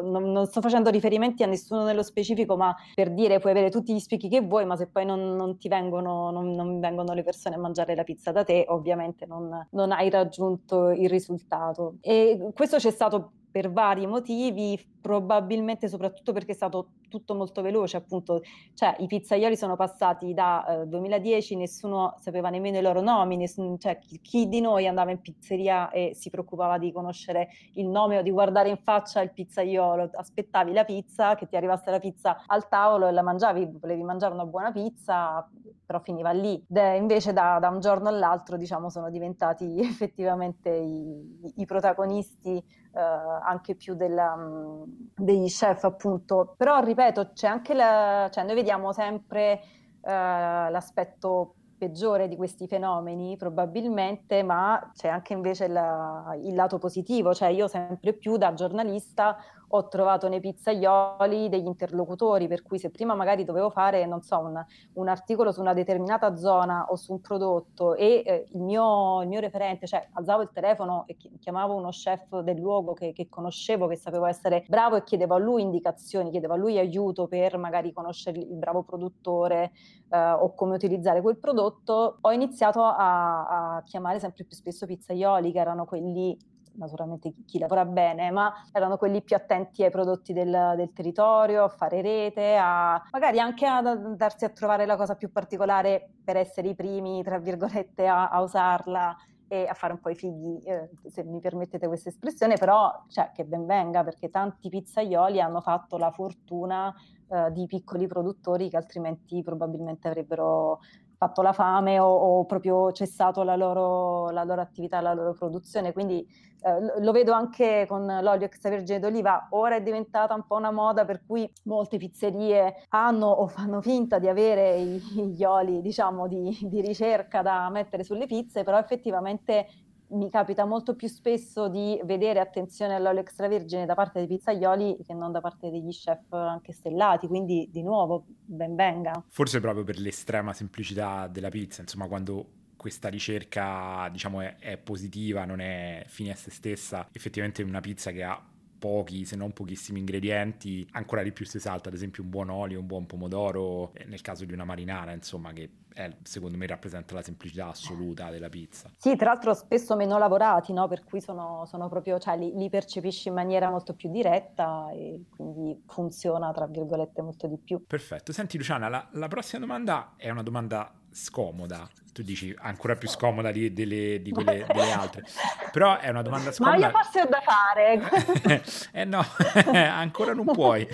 [0.03, 3.93] non, non, sto facendo riferimenti a nessuno nello specifico, ma per dire puoi avere tutti
[3.93, 7.25] gli spicchi che vuoi, ma se poi non, non ti vengono, non, non, vengono le
[7.25, 11.97] persone a mangiare la pizza da te, ovviamente non, non hai raggiunto il risultato.
[12.01, 17.97] E questo c'è stato per vari motivi, probabilmente soprattutto perché è stato tutto molto veloce,
[17.97, 18.43] appunto,
[18.75, 23.79] cioè i pizzaioli sono passati da eh, 2010, nessuno sapeva nemmeno i loro nomi, nessun,
[23.79, 28.19] cioè chi, chi, di noi andava in pizzeria e si preoccupava di conoscere il nome
[28.19, 32.43] o di guardare in faccia il pizzaiolo, aspettavi la pizza, che ti arrivasse la pizza
[32.47, 35.49] al tavolo e la mangiavi, volevi mangiare una buona pizza,
[35.85, 36.63] però finiva lì.
[36.69, 43.01] De, invece da, da, un giorno all'altro, diciamo, sono diventati effettivamente i, i protagonisti eh,
[43.01, 44.83] anche più della, mm,
[45.15, 46.55] degli chef appunto.
[46.57, 49.61] Però ripeto, c'è anche la, cioè noi vediamo sempre
[50.03, 57.33] eh, l'aspetto peggiore di questi fenomeni probabilmente, ma c'è anche invece la, il lato positivo,
[57.33, 59.39] cioè io sempre più da giornalista
[59.73, 64.39] ho trovato nei pizzaioli degli interlocutori, per cui se prima magari dovevo fare, non so,
[64.39, 64.65] un,
[64.95, 69.29] un articolo su una determinata zona o su un prodotto e eh, il, mio, il,
[69.29, 73.87] mio, referente, cioè alzavo il telefono e chiamavo uno chef del luogo che, che, conoscevo,
[73.87, 77.93] che sapevo essere bravo e chiedevo a lui indicazioni, chiedevo a lui aiuto per magari
[77.93, 79.73] conoscere il bravo produttore
[80.11, 85.53] eh, o come utilizzare quel prodotto, ho iniziato a, a chiamare sempre più spesso pizzaioli,
[85.53, 86.37] che erano quelli
[86.75, 91.65] naturalmente chi, chi, lavora bene, ma erano quelli più attenti ai prodotti del, del, territorio,
[91.65, 96.37] a fare rete, a magari anche a darsi a trovare la cosa più particolare per
[96.37, 99.17] essere i primi, tra virgolette, a, a usarla
[99.53, 103.33] e a fare un po' i figli, eh, se mi permettete questa espressione, però cioè,
[103.35, 106.95] che ben venga perché tanti pizzaioli hanno fatto la fortuna
[107.29, 110.79] eh, di piccoli produttori che altrimenti probabilmente avrebbero
[111.21, 115.93] fatto la fame o, o proprio cessato la loro, la loro, attività, la loro produzione.
[115.93, 116.27] Quindi
[116.63, 121.05] eh, lo vedo anche con l'olio extravergine d'oliva, ora è diventata un po' una moda
[121.05, 126.81] per cui molte pizzerie hanno o fanno finta di avere gli oli, diciamo, di, di
[126.81, 129.67] ricerca da mettere sulle pizze, però effettivamente
[130.11, 135.15] mi capita molto più spesso di vedere attenzione all'olio extravergine da parte dei pizzaioli che
[135.15, 139.23] non da parte degli chef anche stellati, quindi di nuovo ben venga.
[139.29, 145.45] Forse proprio per l'estrema semplicità della pizza, insomma quando questa ricerca diciamo è, è positiva,
[145.45, 148.43] non è fine a se stessa, effettivamente una pizza che ha
[148.81, 152.81] pochi, se non pochissimi ingredienti, ancora di più si salta ad esempio un buon olio,
[152.81, 157.15] un buon pomodoro, eh, nel caso di una marinara, insomma, che è, secondo me rappresenta
[157.15, 158.91] la semplicità assoluta della pizza.
[158.97, 160.89] Sì, tra l'altro spesso meno lavorati, no?
[160.89, 165.25] per cui sono, sono proprio, cioè, li, li, percepisci in maniera molto più diretta e
[165.29, 167.85] quindi funziona, tra virgolette, molto di più.
[167.87, 168.33] Perfetto.
[168.33, 173.51] Senti Luciana, la, la prossima domanda è una domanda scomoda, tu dici ancora più scomoda
[173.51, 175.25] di, delle, di quelle delle altre,
[175.73, 176.79] però è una domanda scomoda.
[176.79, 178.63] Ma io forse ho da fare.
[178.93, 179.25] eh no,
[179.73, 180.87] ancora non puoi.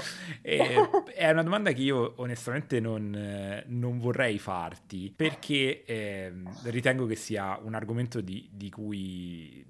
[0.43, 0.75] E,
[1.15, 6.33] è una domanda che io onestamente non, non vorrei farti perché eh,
[6.65, 9.65] ritengo che sia un argomento di, di cui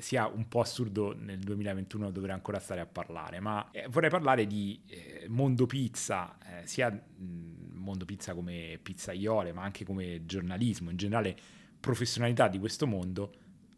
[0.00, 4.46] sia un po' assurdo nel 2021 dover ancora stare a parlare, ma eh, vorrei parlare
[4.46, 10.90] di eh, mondo pizza, eh, sia mh, mondo pizza come pizzaiole, ma anche come giornalismo,
[10.90, 11.36] in generale
[11.80, 13.32] professionalità di questo mondo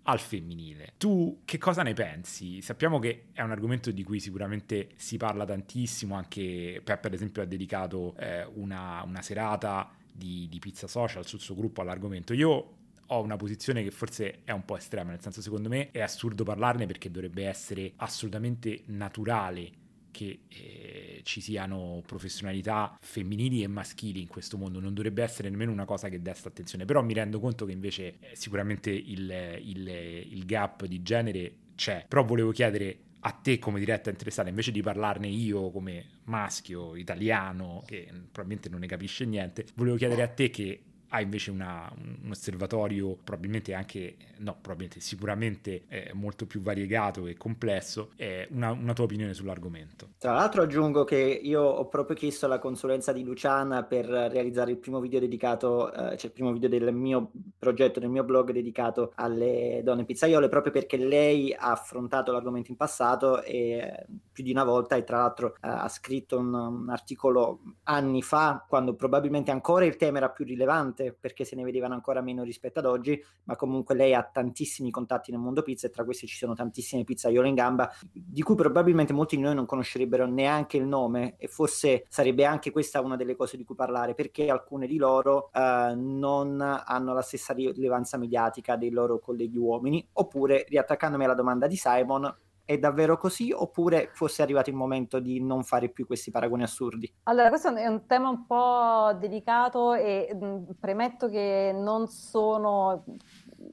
[0.05, 0.94] al femminile.
[0.96, 2.61] Tu che cosa ne pensi?
[2.61, 7.42] Sappiamo che è un argomento di cui sicuramente si parla tantissimo, anche Peppe ad esempio
[7.42, 12.32] ha dedicato eh, una, una serata di, di, pizza social sul suo gruppo all'argomento.
[12.32, 12.76] Io
[13.07, 16.44] ho una posizione che forse è un po' estrema, nel senso secondo me è assurdo
[16.44, 19.80] parlarne perché dovrebbe essere assolutamente naturale
[20.12, 25.72] che eh, ci siano professionalità femminili e maschili in questo mondo, non dovrebbe essere nemmeno
[25.72, 29.88] una cosa che desta attenzione, però mi rendo conto che invece eh, sicuramente il, il,
[29.88, 34.82] il gap di genere c'è, però volevo chiedere a te come diretta interessata, invece di
[34.82, 40.50] parlarne io come maschio italiano, che probabilmente non ne capisce niente, volevo chiedere a te
[40.50, 40.80] che
[41.14, 47.36] ha invece una, un osservatorio probabilmente anche, no, probabilmente sicuramente eh, molto più variegato e
[47.36, 50.08] complesso, eh, una, una, tua opinione sull'argomento.
[50.18, 54.78] Tra l'altro aggiungo che io ho proprio chiesto la consulenza di Luciana per realizzare il
[54.78, 59.12] primo video dedicato, eh, cioè il primo video del mio progetto, del mio blog dedicato
[59.16, 64.64] alle donne pizzaiole, proprio perché lei ha affrontato l'argomento in passato e più di una
[64.64, 69.84] volta e tra l'altro eh, ha scritto un, un articolo anni fa, quando probabilmente ancora
[69.84, 73.20] il tema era più rilevante tante perché se ne vedevano ancora meno rispetto ad oggi,
[73.44, 77.05] ma comunque lei ha tantissimi contatti nel mondo pizza e tra questi ci sono tantissime
[77.05, 81.48] pizzaiole in gamba di cui probabilmente molti di noi non conoscerebbero neanche il nome e
[81.48, 85.94] forse sarebbe anche questa una delle cose di cui parlare perché alcune di loro uh,
[85.96, 90.07] non hanno la stessa rilevanza mediatica dei loro colleghi uomini.
[90.12, 92.32] Oppure riattaccandomi alla domanda di Simon
[92.64, 97.12] è davvero così oppure fosse arrivato il momento di non fare più questi paragoni assurdi?
[97.24, 103.04] Allora, questo è un tema un po' delicato e mh, premetto che non sono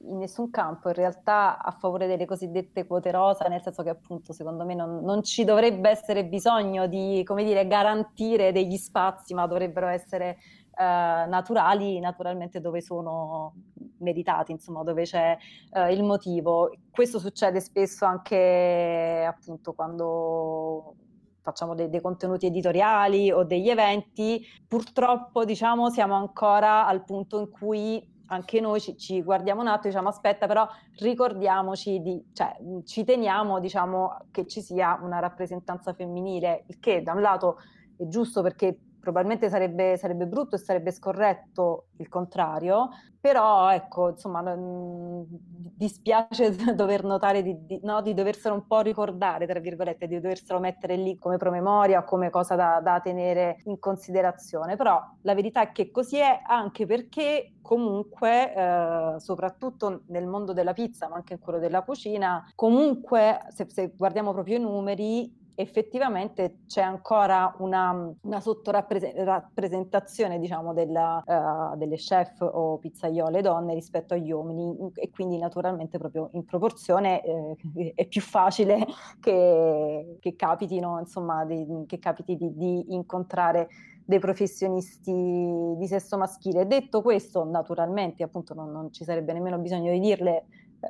[0.02, 4.32] in nessun campo in realtà a favore delle cosiddette quote rosa, nel senso che appunto
[4.32, 9.46] secondo me non, non ci dovrebbe essere bisogno di, come dire, garantire degli spazi, ma
[9.46, 10.38] dovrebbero essere
[10.84, 13.54] naturali, naturalmente dove sono
[13.98, 15.36] meritati, insomma, dove c'è
[15.72, 16.70] eh, il motivo.
[16.90, 20.94] Questo succede spesso anche appunto quando
[21.42, 27.50] facciamo dei, dei, contenuti editoriali o degli eventi, purtroppo diciamo siamo ancora al punto in
[27.50, 30.66] cui anche noi ci, ci guardiamo un attimo e diciamo aspetta però
[30.98, 37.12] ricordiamoci di, cioè ci teniamo diciamo che ci sia una rappresentanza femminile, il che da
[37.12, 37.56] un lato
[37.96, 44.40] è giusto perché probabilmente sarebbe, sarebbe, brutto e sarebbe scorretto il contrario, però ecco, insomma,
[44.42, 50.20] mh, dispiace dover notare di, di, no, di, doverselo un po' ricordare, tra virgolette, di
[50.20, 55.62] doverselo mettere lì come promemoria, come cosa da, da tenere in considerazione, però la verità
[55.62, 61.34] è che così è anche perché comunque, eh, soprattutto nel mondo della pizza, ma anche
[61.34, 68.12] in quello della cucina, comunque se, se guardiamo proprio i numeri, effettivamente c'è ancora una,
[68.22, 75.38] una sottorappresentazione diciamo, della, uh, delle chef o pizzaiole donne rispetto agli uomini e quindi
[75.38, 78.86] naturalmente proprio in proporzione eh, è più facile
[79.20, 83.68] che, che capitino insomma di, che capiti di, di incontrare
[84.10, 86.66] dei professionisti di sesso maschile.
[86.66, 90.46] Detto questo, naturalmente, appunto, non, non, ci sarebbe nemmeno bisogno di dirle,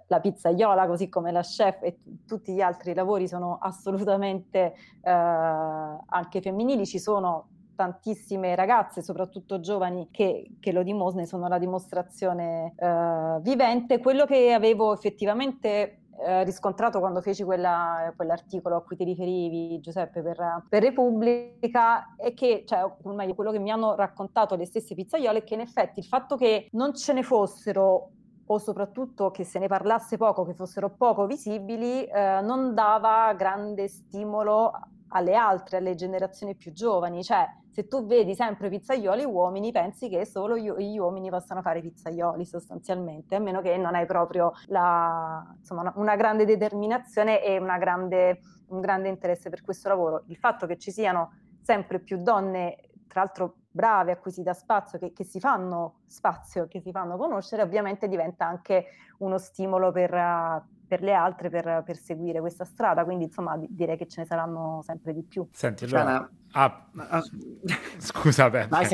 [0.07, 5.11] la pizzaiola, così come la chef e t- tutti gli altri lavori sono assolutamente eh,
[5.11, 6.87] anche femminili.
[6.87, 14.01] Ci sono tantissime ragazze, soprattutto giovani, che, che lo dimostrano, sono la dimostrazione eh, vivente.
[14.01, 20.21] Quello che avevo effettivamente eh, riscontrato quando feci quella, quell'articolo a cui ti riferivi, Giuseppe,
[20.21, 24.95] per, per Repubblica, è che, cioè, o meglio, quello che mi hanno raccontato le stesse
[24.95, 28.11] pizzaiole, è che in effetti il fatto che non ce ne fossero
[28.53, 33.87] o soprattutto che se ne parlasse poco, che fossero poco visibili, eh, non dava grande
[33.87, 34.73] stimolo
[35.09, 37.23] alle altre, alle generazioni più giovani.
[37.23, 42.45] Cioè, se tu vedi sempre pizzaioli uomini, pensi che solo gli uomini possano fare pizzaioli
[42.45, 48.41] sostanzialmente, a meno che non hai proprio la, insomma, una, una, grande determinazione e grande,
[48.69, 50.25] un grande interesse per questo lavoro.
[50.27, 54.53] Il fatto che ci siano sempre più donne, tra l'altro brave, a cui si dà
[54.53, 58.87] spazio, che, che, si fanno spazio, che si fanno conoscere, ovviamente diventa anche
[59.19, 60.11] uno stimolo per,
[60.87, 63.05] per le altre per, per, seguire questa strada.
[63.05, 65.47] Quindi, insomma, direi che ce ne saranno sempre di più.
[65.53, 66.29] Senti, allora...
[66.53, 67.23] Ah, ah,
[67.99, 68.69] scusa, Peppe.
[68.69, 68.89] Vai,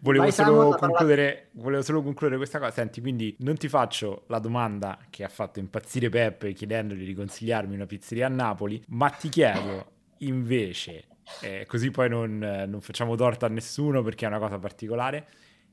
[0.00, 2.70] volevo, Vai, solo Simon, concludere, volevo solo concludere questa cosa.
[2.70, 7.74] Senti, quindi non ti faccio la domanda che ha fatto impazzire Peppe chiedendogli di consigliarmi
[7.74, 11.04] una pizzeria a Napoli, ma ti chiedo invece
[11.42, 15.28] eh, così poi non, non, facciamo torto a nessuno perché è una cosa particolare.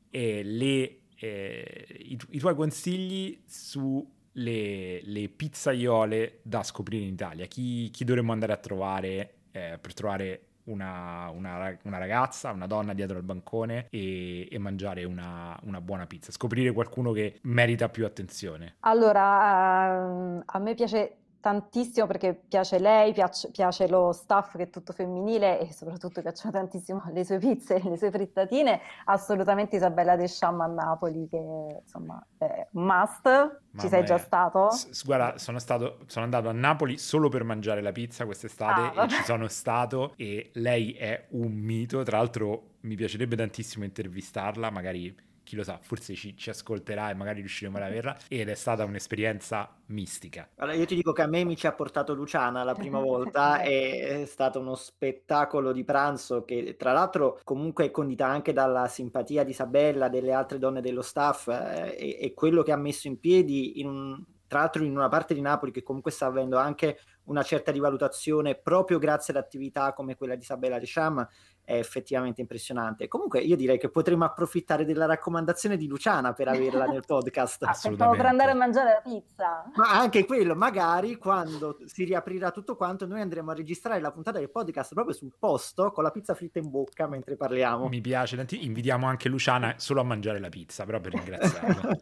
[0.10, 7.46] E le, eh, i, i, tuoi consigli sulle le pizzaiole da scoprire in Italia.
[7.46, 12.94] Chi, chi dovremmo andare a trovare eh, per trovare una, una, una, ragazza, una donna
[12.94, 18.06] dietro al bancone e, e mangiare una, una, buona pizza, scoprire qualcuno che merita più
[18.06, 18.78] attenzione.
[18.82, 24.70] Allora, uh, a me piace tantissimo perché piace lei, piace, piace, lo staff che è
[24.72, 28.82] tutto femminile e soprattutto piacciono tantissimo le sue pizze, le sue frittatine.
[29.06, 33.26] Assolutamente Isabella De Cham a Napoli, che insomma è un must.
[33.26, 34.72] Mamma Ci sei già stato?
[34.72, 39.04] S- guarda, sono, stato, sono andato a Napoli solo per mangiare la pizza quest'estate ah,
[39.04, 42.02] e ci sono stato e lei è un mito.
[42.02, 45.16] Tra l'altro mi piacerebbe tantissimo intervistarla, magari
[45.46, 48.18] chi lo sa, forse ci, ci, ascolterà e magari riusciremo ad averla.
[48.28, 50.50] Ed è stata un'esperienza mistica.
[50.58, 53.62] Allora, io ti dico che a me mi ci ha portato Luciana la prima volta,
[53.64, 59.44] è stato uno spettacolo di pranzo che tra l'altro comunque è condita anche dalla simpatia
[59.44, 63.20] di Isabella, delle altre donne dello staff eh, e, e quello che ha messo in
[63.20, 67.00] piedi in un, tra l'altro in una parte di Napoli che comunque sta avendo anche
[67.26, 71.28] una certa rivalutazione proprio grazie ad attività come quella di Isabella De Cham
[71.66, 73.08] è effettivamente impressionante.
[73.08, 77.64] Comunque io direi che potremmo approfittare della raccomandazione di Luciana per averla nel podcast.
[77.66, 78.22] Assolutamente.
[78.22, 79.64] per andare a mangiare la pizza.
[79.74, 84.38] Ma anche quello, magari quando si riaprirà tutto quanto noi andremo a registrare la puntata
[84.38, 87.88] del podcast proprio sul posto con la pizza fritta in bocca mentre parliamo.
[87.88, 91.98] Mi piace, invitiamo anche Luciana solo a mangiare la pizza, però per ringraziarla.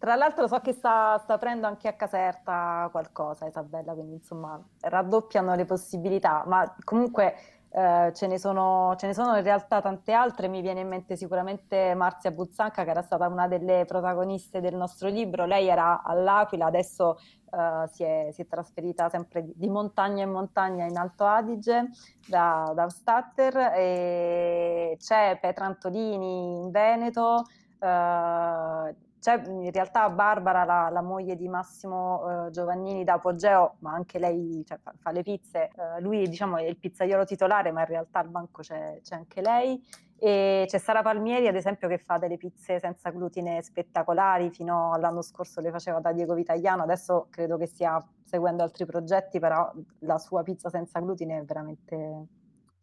[0.00, 5.54] Tra l'altro so che sta, sta aprendo anche a Caserta qualcosa, Isabella, quindi insomma raddoppiano
[5.54, 7.34] le possibilità, ma comunque
[7.68, 11.16] eh, ce, ne sono, ce, ne sono, in realtà tante altre, mi viene in mente
[11.16, 16.64] sicuramente Marzia Buzzanca che era stata una delle protagoniste del nostro libro, lei era all'Aquila,
[16.64, 17.18] adesso
[17.52, 21.90] eh, si, è, si, è, trasferita sempre di, di, montagna in montagna in Alto Adige
[22.26, 23.72] da, da Statter.
[23.76, 27.44] E c'è Petra Antolini in Veneto.
[27.78, 33.92] Eh, c'è in realtà Barbara, la, la moglie di Massimo eh, Giovannini da Apogeo, ma
[33.92, 35.68] anche lei cioè, fa, fa, le pizze.
[35.68, 39.42] Eh, lui diciamo, è il pizzaiolo titolare, ma in realtà al banco c'è, c'è, anche
[39.42, 39.80] lei.
[40.16, 44.50] E c'è Sara Palmieri, ad esempio, che fa delle pizze senza glutine spettacolari.
[44.50, 49.38] Fino all'anno scorso le faceva da Diego Vitagliano, adesso credo che stia seguendo altri progetti,
[49.38, 52.26] però la sua pizza senza glutine è veramente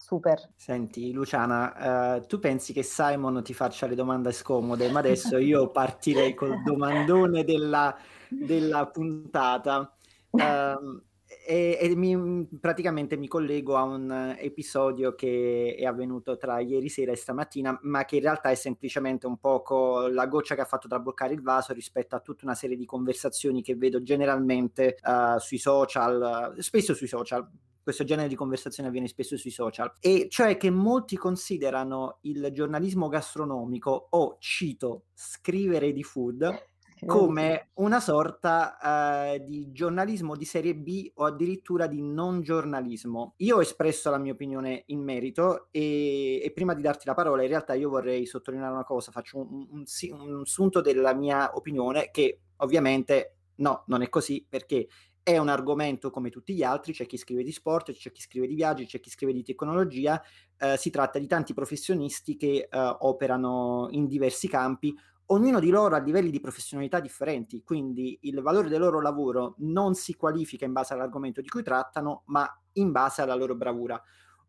[0.07, 0.51] Super.
[0.55, 5.69] Senti, Luciana, uh, tu pensi che Simon ti faccia le domande scomode, ma adesso io
[5.69, 7.93] partirei col domandone della,
[8.29, 9.93] della puntata.
[10.29, 11.01] Uh,
[11.45, 17.11] e, e mi, praticamente mi collego a un episodio che è avvenuto tra ieri sera
[17.11, 20.87] e stamattina, ma che in realtà è semplicemente un poco la goccia che ha fatto
[20.87, 25.57] traboccare il vaso rispetto a tutta una serie di conversazioni che vedo generalmente uh, sui
[25.57, 27.45] social, spesso sui social,
[27.87, 33.07] questo genere di conversazione avviene spesso sui social, e cioè che molti considerano il giornalismo
[33.07, 36.65] gastronomico o, cito, scrivere di food
[37.05, 43.35] come una sorta uh, di giornalismo di serie B o addirittura di non giornalismo.
[43.37, 47.43] Io ho espresso la mia opinione in merito e, e prima di darti la parola
[47.43, 51.55] in realtà io vorrei sottolineare una cosa, faccio un, un, un, un sunto della mia
[51.55, 54.87] opinione che ovviamente no, non è così perché
[55.27, 58.47] è un argomento come tutti gli altri, c'è chi scrive di sport, c'è chi scrive
[58.47, 60.23] di viaggi, c'è chi scrive di tecnologia,
[60.57, 65.95] eh, si tratta di tanti professionisti che eh, operano in diversi campi, ognuno di loro
[65.95, 70.71] ha livelli di professionalità differenti, quindi il valore del loro lavoro non si qualifica in
[70.71, 74.01] base all'argomento di cui trattano, ma in base alla loro bravura.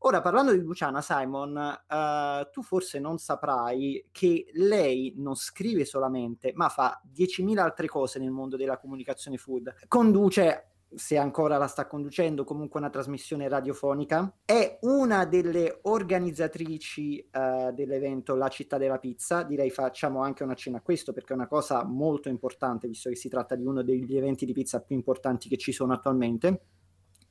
[0.03, 6.53] Ora, parlando di Luciana Simon, uh, tu forse non saprai che lei non scrive solamente,
[6.55, 9.75] ma fa 10.000 altre cose nel mondo della comunicazione food.
[9.89, 14.33] Conduce se ancora la sta conducendo, comunque una trasmissione radiofonica.
[14.45, 19.43] È una delle organizzatrici uh, dell'evento La città della pizza.
[19.43, 23.17] Direi facciamo anche una cena a questo perché è una cosa molto importante, visto che
[23.17, 26.61] si tratta di uno degli eventi di pizza più importanti che ci sono attualmente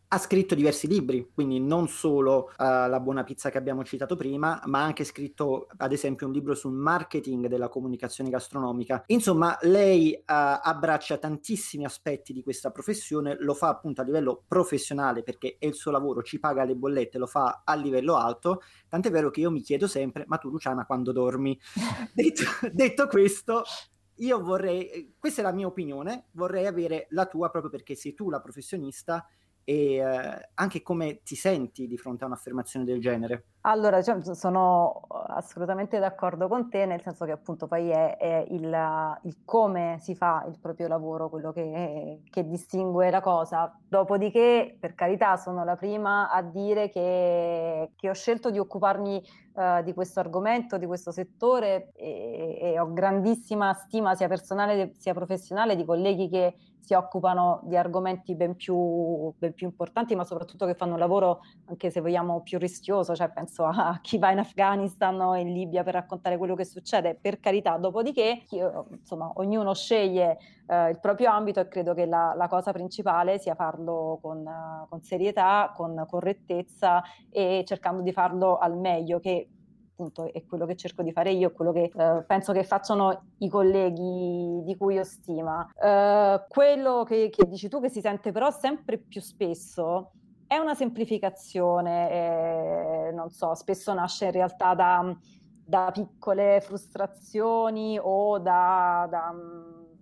[0.10, 4.62] ha scritto diversi libri, quindi non solo uh, La buona pizza che abbiamo citato prima,
[4.66, 9.04] ma ha anche scritto ad esempio un libro sul marketing della comunicazione gastronomica.
[9.08, 15.24] Insomma, lei uh, abbraccia tantissimi aspetti di questa professione, lo fa appunto a livello professionale
[15.24, 19.12] perché è il suo lavoro, ci paga le bollette, lo fa a livello alto, tant'è
[19.12, 21.60] vero che io mi chiedo sempre, ma tu Luciana quando dormi?
[22.14, 23.64] detto, detto questo,
[24.20, 28.30] io vorrei, questa è la mia opinione, vorrei avere la tua proprio perché sei tu
[28.30, 29.28] la professionista
[29.70, 33.48] e eh, anche come ti senti di fronte a un'affermazione del genere.
[33.62, 39.20] Allora, cioè, sono assolutamente d'accordo con te, nel senso che appunto poi è, è il,
[39.24, 43.78] il, come si fa il proprio lavoro, quello che, che, distingue la cosa.
[43.86, 49.22] Dopodiché, per carità, sono la prima a dire che, che ho scelto di occuparmi
[49.56, 55.14] uh, di questo argomento, di questo settore e, e, ho grandissima stima sia personale sia
[55.14, 56.56] professionale di colleghi che
[56.88, 61.42] si occupano di argomenti ben più, ben più, importanti, ma soprattutto che fanno un lavoro,
[61.66, 65.84] anche se vogliamo, più rischioso, cioè penso a chi va in Afghanistan o in Libia
[65.84, 71.30] per raccontare quello che succede, per carità, dopodiché io, insomma, ognuno sceglie eh, il proprio
[71.30, 76.06] ambito e credo che la, la cosa principale sia farlo con, uh, con serietà, con
[76.08, 79.50] correttezza e cercando di farlo al meglio, che
[79.98, 83.50] appunto è quello che cerco di fare io, quello che eh, penso che facciano i
[83.50, 85.68] colleghi di cui ho stima.
[85.74, 90.12] Eh, quello che, che, dici tu che si sente però sempre più spesso
[90.46, 95.18] è una semplificazione, eh, non so, spesso nasce in realtà da,
[95.66, 99.34] da piccole frustrazioni o da, da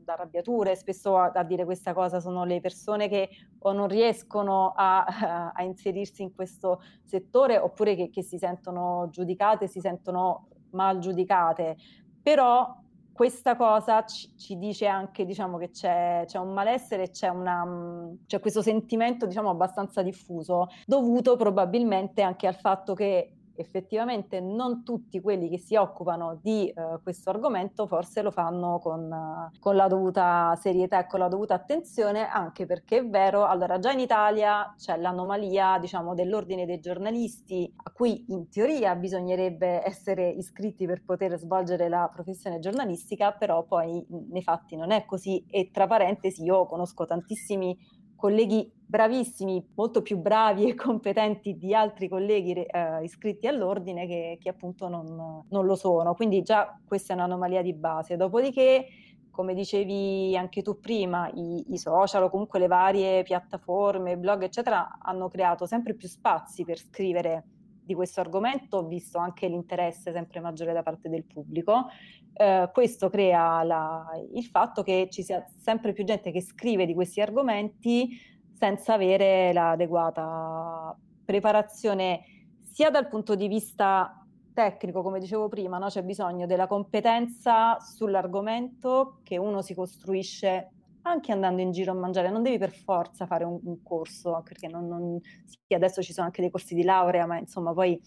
[0.06, 3.30] da arrabbiature, spesso a, a, dire questa cosa sono le persone che
[3.60, 9.68] o non riescono a, a inserirsi in questo settore oppure che, che, si sentono giudicate,
[9.68, 11.76] si sentono mal giudicate.
[12.22, 18.12] Però questa cosa ci, ci dice anche diciamo, che c'è, c'è, un malessere, c'è, una,
[18.28, 25.22] c'è questo sentimento diciamo, abbastanza diffuso, dovuto probabilmente anche al fatto che effettivamente non tutti
[25.22, 29.88] quelli che si occupano di uh, questo argomento forse lo fanno con, uh, con, la
[29.88, 34.74] dovuta serietà e con la dovuta attenzione, anche perché è vero, allora già in Italia
[34.78, 41.38] c'è l'anomalia, diciamo, dell'ordine dei giornalisti, a cui in teoria bisognerebbe essere iscritti per poter
[41.38, 46.66] svolgere la professione giornalistica, però poi nei fatti non è così e tra parentesi io
[46.66, 47.78] conosco tantissimi
[48.26, 54.49] colleghi bravissimi, molto più bravi e competenti di altri colleghi eh, iscritti all'ordine che, che
[54.49, 56.15] appunto non, non, lo sono.
[56.15, 58.15] Quindi già questa è un'anomalia di base.
[58.15, 58.88] Dopodiché,
[59.30, 64.97] come dicevi anche tu prima, i, i social o comunque le varie piattaforme, blog, eccetera,
[64.99, 67.43] hanno creato sempre più spazi per scrivere
[67.86, 71.88] di questo argomento, visto anche l'interesse sempre maggiore da parte del pubblico.
[72.34, 76.94] Eh, questo crea la, il fatto che ci sia sempre più gente che scrive di
[76.94, 78.20] questi argomenti
[78.54, 82.24] senza avere l'adeguata preparazione
[82.64, 85.88] sia dal punto di vista tecnico, come dicevo prima, no?
[85.88, 90.72] c'è bisogno della competenza sull'argomento che uno si costruisce
[91.08, 94.68] anche andando in giro a mangiare, non devi per forza fare un, un corso, perché
[94.68, 97.99] non, non, sì, adesso ci sono anche dei corsi di laurea, ma insomma poi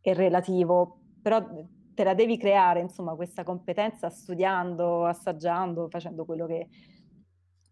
[0.00, 1.44] è relativo, però
[1.94, 6.68] te la devi creare, insomma, questa competenza studiando, assaggiando, facendo quello che,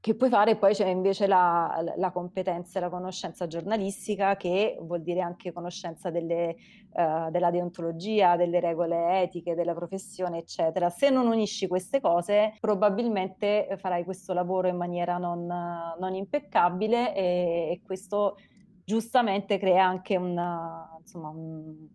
[0.01, 5.03] che puoi fare, poi c'è invece la, la, competenza e la conoscenza giornalistica, che vuol
[5.03, 6.55] dire anche conoscenza delle,
[6.93, 10.91] uh, della deontologia, delle regole etiche, della professione, eccetera.
[10.91, 17.23] Se non unisci queste cose, probabilmente farai questo lavoro in maniera non, non impeccabile e,
[17.73, 18.37] e, questo
[18.85, 21.89] giustamente crea anche una, insomma, un,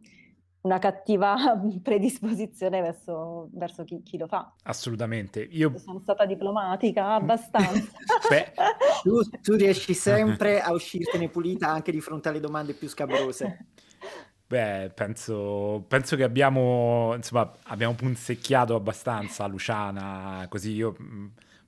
[0.62, 1.36] una cattiva
[1.82, 4.53] predisposizione verso, verso chi, chi, lo fa.
[4.64, 5.41] Assolutamente.
[5.41, 7.91] Io sono stata diplomatica abbastanza.
[8.30, 8.53] Beh,
[9.03, 13.68] tu, tu, riesci sempre a uscirtene pulita anche di fronte alle domande più scabrose.
[14.47, 20.95] Beh, penso, penso che abbiamo, insomma, abbiamo punzecchiato abbastanza Luciana, così io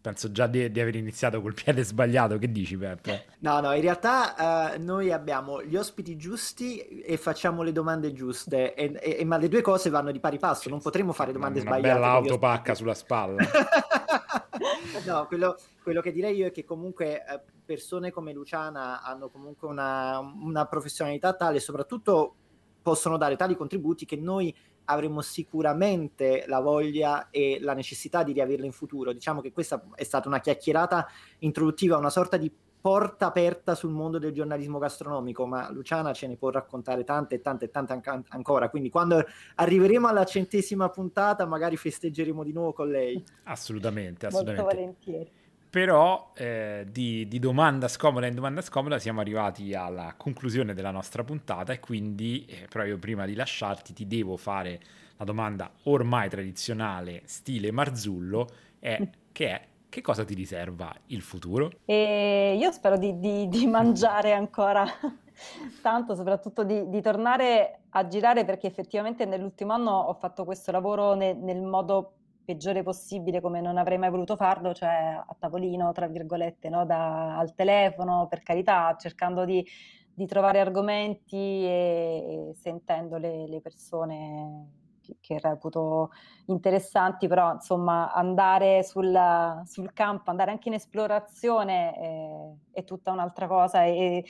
[0.04, 2.38] penso già di, di, aver iniziato col piede sbagliato.
[2.38, 3.28] Che dici, Peppe?
[3.40, 8.74] No, no, in realtà uh, noi abbiamo gli ospiti giusti e facciamo le domande giuste,
[8.76, 10.68] e, e, e, ma le due cose vanno di pari passo.
[10.68, 11.98] Non potremo fare domande una sbagliate.
[11.98, 13.42] Una bella autopacca sulla spalla.
[15.08, 19.70] no, quello, quello, che direi io è che comunque eh, persone come Luciana hanno comunque
[19.70, 22.36] una, una professionalità tale, soprattutto
[22.82, 24.54] possono dare tali contributi che noi
[24.86, 29.12] avremo sicuramente la voglia e la necessità di riaverla in futuro.
[29.12, 31.08] Diciamo che questa è stata una chiacchierata
[31.40, 32.52] introduttiva, una sorta di
[32.84, 37.42] porta aperta sul mondo del giornalismo gastronomico, ma Luciana ce ne può raccontare tante e
[37.42, 39.24] tante e tante an- ancora, quindi quando
[39.56, 43.24] arriveremo alla centesima puntata magari festeggeremo di nuovo con lei.
[43.44, 44.62] Assolutamente, assolutamente.
[44.62, 45.32] Molto volentieri.
[45.74, 51.24] Però eh, di, di, domanda scomoda in domanda scomoda siamo arrivati alla conclusione della nostra
[51.24, 54.80] puntata e quindi eh, proprio prima di lasciarti ti devo fare
[55.18, 58.48] la domanda ormai tradizionale stile Marzullo
[58.78, 59.02] è,
[59.32, 61.72] che è che cosa ti riserva il futuro?
[61.86, 64.86] E io spero di, di, di mangiare ancora
[65.82, 71.16] tanto, soprattutto di, di, tornare a girare perché effettivamente nell'ultimo anno ho fatto questo lavoro
[71.16, 72.12] ne, nel modo
[72.44, 76.86] peggiore possibile come non avrei mai voluto farlo, cioè a tavolino, tra virgolette, no?
[76.86, 79.66] da, al telefono, per carità, cercando di,
[80.14, 84.68] di trovare argomenti e, e sentendo le, le persone
[85.02, 86.12] che, che, reputo
[86.48, 93.48] interessanti, però insomma andare sul, sul campo, andare anche in esplorazione è, è tutta un'altra
[93.48, 94.24] cosa e,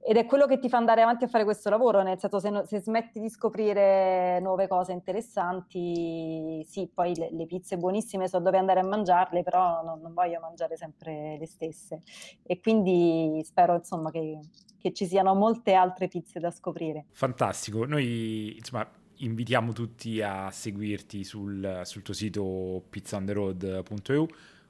[0.00, 2.50] ed è quello che ti fa andare avanti a fare questo lavoro, nel senso se,
[2.50, 8.38] no, se smetti di scoprire nuove cose interessanti, sì, poi le, le, pizze buonissime so
[8.38, 12.02] dove andare a mangiarle, però non, non, voglio mangiare sempre le stesse.
[12.44, 14.38] E quindi spero insomma che,
[14.78, 17.06] che ci siano molte altre pizze da scoprire.
[17.10, 24.26] Fantastico, noi insomma invitiamo tutti a seguirti sul, sul tuo sito pizzaontheroad.eu.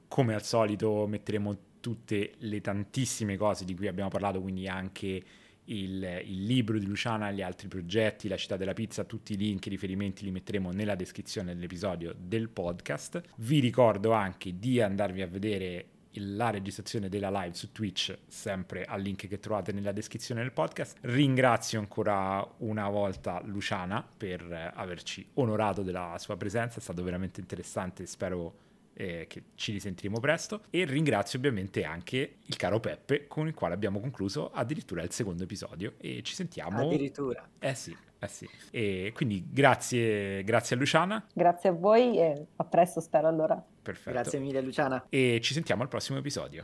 [0.07, 5.23] Come al solito metteremo tutte le tantissime cose di cui abbiamo parlato, quindi anche
[5.65, 9.65] il, il, libro di Luciana, gli altri progetti, la città della pizza, tutti i link
[9.65, 13.21] e riferimenti li metteremo nella descrizione dell'episodio del podcast.
[13.37, 15.85] Vi ricordo anche di andarvi a vedere
[16.19, 20.97] la registrazione della live su Twitch, sempre al link che trovate nella descrizione del podcast.
[21.01, 28.05] Ringrazio ancora una volta Luciana per averci onorato della sua presenza, è stato veramente interessante,
[28.05, 28.65] spero
[28.97, 33.75] eh, che ci risentiremo presto e ringrazio ovviamente anche il caro Peppe con il quale
[33.75, 38.49] abbiamo concluso addirittura il secondo episodio e ci sentiamo addirittura eh sì eh sì.
[38.71, 41.23] E quindi grazie, grazie a Luciana.
[41.33, 43.63] Grazie a voi e a presto spero allora.
[43.81, 44.09] Perfetto.
[44.09, 45.05] Grazie mille Luciana.
[45.09, 46.63] E ci sentiamo al prossimo episodio.